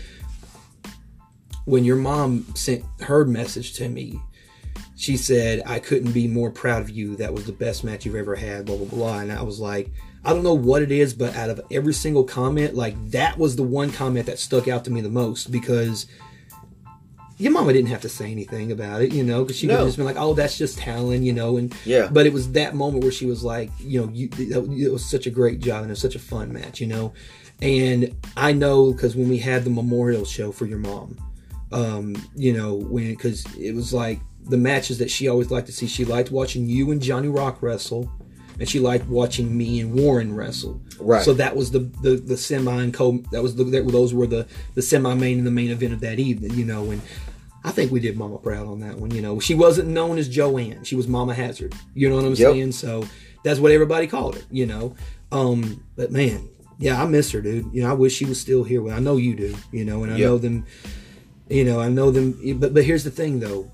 [1.64, 4.20] When your mom sent her message to me,
[4.96, 7.16] she said, "I couldn't be more proud of you.
[7.16, 9.90] That was the best match you've ever had." Blah blah blah, and I was like.
[10.24, 13.54] I don't know what it is, but out of every single comment, like that was
[13.54, 16.06] the one comment that stuck out to me the most because
[17.38, 19.78] your mama didn't have to say anything about it, you know, because she could No.
[19.78, 22.08] have just been like, "Oh, that's just talent," you know, and Yeah.
[22.12, 25.26] But it was that moment where she was like, you know, you, it was such
[25.26, 27.12] a great job and it was such a fun match, you know,
[27.62, 31.16] and I know because when we had the memorial show for your mom,
[31.72, 35.72] um, you know, when because it was like the matches that she always liked to
[35.72, 35.86] see.
[35.86, 38.10] She liked watching you and Johnny Rock wrestle.
[38.60, 40.80] And she liked watching me and Warren wrestle.
[40.98, 41.22] Right.
[41.22, 43.18] So that was the the, the semi and co.
[43.30, 46.00] That was the that, those were the the semi main and the main event of
[46.00, 46.54] that evening.
[46.54, 47.00] You know, and
[47.64, 49.10] I think we did Mama proud on that one.
[49.10, 50.84] You know, she wasn't known as Joanne.
[50.84, 51.74] She was Mama Hazard.
[51.94, 52.38] You know what I'm Yep.
[52.38, 52.72] saying?
[52.72, 53.04] So
[53.44, 54.42] that's what everybody called her.
[54.50, 54.94] You know,
[55.32, 56.48] um, but man,
[56.78, 57.70] yeah, I miss her, dude.
[57.72, 58.80] You know, I wish she was still here.
[58.80, 59.54] Well, I know you do.
[59.72, 60.26] You know, and I Yep.
[60.26, 60.64] know them.
[61.50, 62.38] You know, I know them.
[62.60, 63.70] But but here's the thing, though.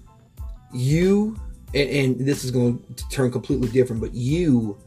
[0.73, 1.37] You
[1.75, 4.79] and, and this is going to turn completely different, but you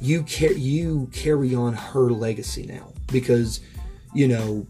[0.00, 3.60] you car- you carry on her legacy now because
[4.14, 4.66] you know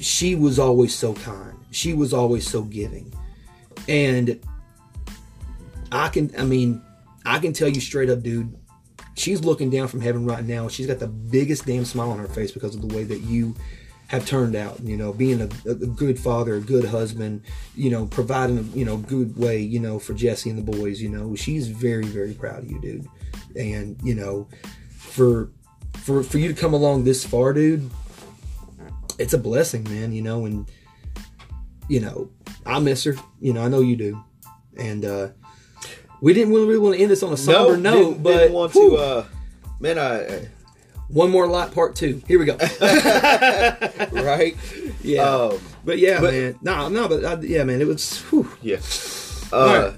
[0.00, 1.58] she was always so kind.
[1.74, 3.12] She was always so giving.
[3.88, 4.40] And
[5.90, 6.82] I can I mean,
[7.26, 8.56] I can tell you straight up, dude,
[9.14, 10.68] she's looking down from heaven right now.
[10.68, 13.54] She's got the biggest damn smile on her face because of the way that you
[14.08, 17.42] have turned out, you know, being a, a good father, a good husband,
[17.74, 21.00] you know, providing a you know good way, you know, for Jesse and the boys,
[21.00, 23.08] you know, she's very very proud of you, dude.
[23.56, 24.46] And you know,
[24.90, 25.50] for
[25.94, 27.90] for for you to come along this far, dude,
[29.18, 30.12] it's a blessing, man.
[30.12, 30.70] You know, and
[31.88, 32.30] you know,
[32.66, 33.16] I miss her.
[33.40, 34.24] You know, I know you do,
[34.76, 35.28] and uh
[36.20, 38.52] we didn't really want to end this on a somber no, note, didn't, but didn't
[38.54, 38.96] want whew, to.
[38.96, 39.26] Uh,
[39.80, 40.48] man, I
[41.08, 42.22] one more light part two.
[42.26, 42.56] Here we go.
[44.12, 44.56] right.
[45.02, 46.58] yeah, Um, but yeah, but- man.
[46.62, 47.80] No, no, but I, yeah, man.
[47.80, 48.20] It was.
[48.30, 48.50] Whew.
[48.62, 48.78] Yeah.
[49.52, 49.94] Uh, Alright.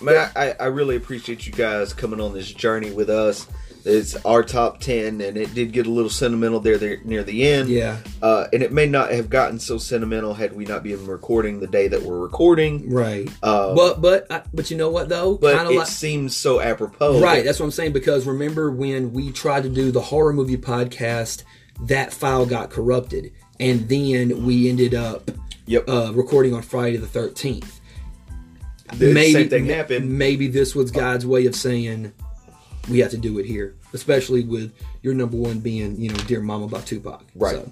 [0.00, 3.46] Man, I, I really appreciate you guys coming on this journey with us.
[3.86, 7.46] It's our top 10, and it did get a little sentimental there, there near the
[7.46, 7.68] end.
[7.68, 11.60] Yeah, Uh, and it may not have gotten so sentimental had we not been recording
[11.60, 12.88] the day that we're recording.
[12.90, 13.28] right.
[13.42, 15.34] Uh, but but but you know what though?
[15.36, 17.20] but Kinda it like- seems so apropos.
[17.20, 17.92] Right, that's what I'm saying.
[17.92, 21.42] Because remember when we tried to do the horror movie podcast,
[21.82, 25.30] that file got corrupted, and then we ended up
[25.66, 25.88] Yep.
[25.88, 27.80] uh, recording on Friday the 13th.
[28.96, 30.10] the same thing happened.
[30.18, 32.12] Maybe this was God's way of saying
[32.88, 36.40] we have to do it here, especially with your number one being, you know, "Dear
[36.40, 37.22] Mama" by Tupac.
[37.34, 37.56] Right.
[37.56, 37.70] So,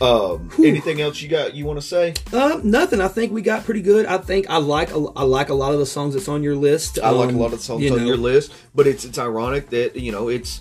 [0.00, 1.54] Um, anything else you got?
[1.54, 2.14] You want to say?
[2.32, 3.00] uh, nothing.
[3.00, 4.06] I think we got pretty good.
[4.06, 6.56] I think I like a, I like a lot of the songs that's on your
[6.56, 6.98] list.
[7.02, 9.18] I like a Um, lot of the songs you on your list, but it's it's
[9.18, 10.60] ironic that you know it's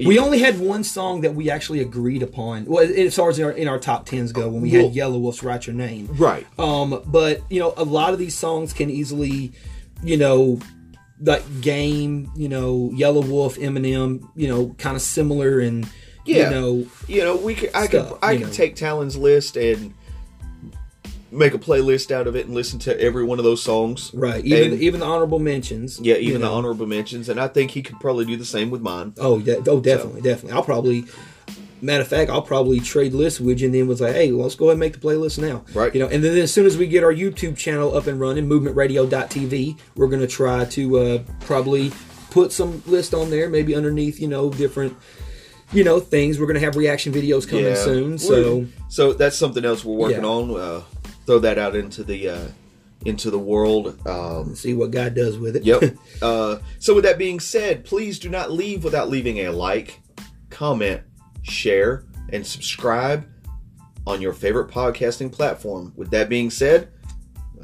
[0.00, 2.64] We only had one song that we actually agreed upon.
[2.64, 4.94] Well, as far as in our, in our top tens go, when we Well- had
[4.96, 6.44] Yelawolf's "Write Your Name." right.
[6.58, 9.52] Um, but you know, a lot of these songs can easily,
[10.02, 10.58] you know,
[11.24, 15.88] like Game, you know, Yelawolf, Eminem, you know, kind of similar and
[16.26, 16.44] Yeah.
[16.44, 18.52] you know, You know, we could I Stuff, could I could know.
[18.52, 19.94] take Talon's list and
[21.30, 24.10] make a playlist out of it and listen to every one of those songs.
[24.12, 24.44] right.
[24.44, 25.98] Even And- even the honorable mentions.
[26.02, 26.54] Yeah, even the know.
[26.54, 29.14] honorable mentions, and I think he could probably do the same with mine.
[29.18, 30.52] Oh, de- oh, definitely, definitely.
[30.56, 31.04] I'll probably.
[31.82, 34.54] Matter of fact, I'll probably trade lists with you, and then was like, "Hey, let's
[34.54, 35.92] go ahead and make the playlist now." Right.
[35.92, 38.48] You know, and then as soon as we get our YouTube channel up and running,
[38.48, 41.92] movementradio.tv, we're gonna try to uh, probably
[42.30, 44.96] put some list on there, maybe underneath, you know, different,
[45.72, 46.38] you know, things.
[46.38, 50.28] We're gonna have reaction videos coming soon, so so that's something else we're working Yeah.
[50.28, 50.50] on.
[50.58, 50.82] Uh,
[51.26, 52.46] throw that out into the uh,
[53.04, 53.98] into the world.
[54.06, 55.64] Um, See what God does with it.
[55.64, 55.96] Yep.
[56.22, 60.00] uh, so, with that being said, please do not leave without leaving a like,
[60.50, 61.02] comment,
[61.42, 63.26] share, and subscribe
[64.06, 65.92] on your favorite podcasting platform.
[65.96, 66.88] With that being said,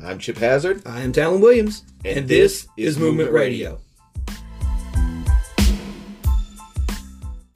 [0.04, 0.82] I'm Chip Hazard.
[0.86, 3.80] I am Talon Williams, And this is Movement Radio.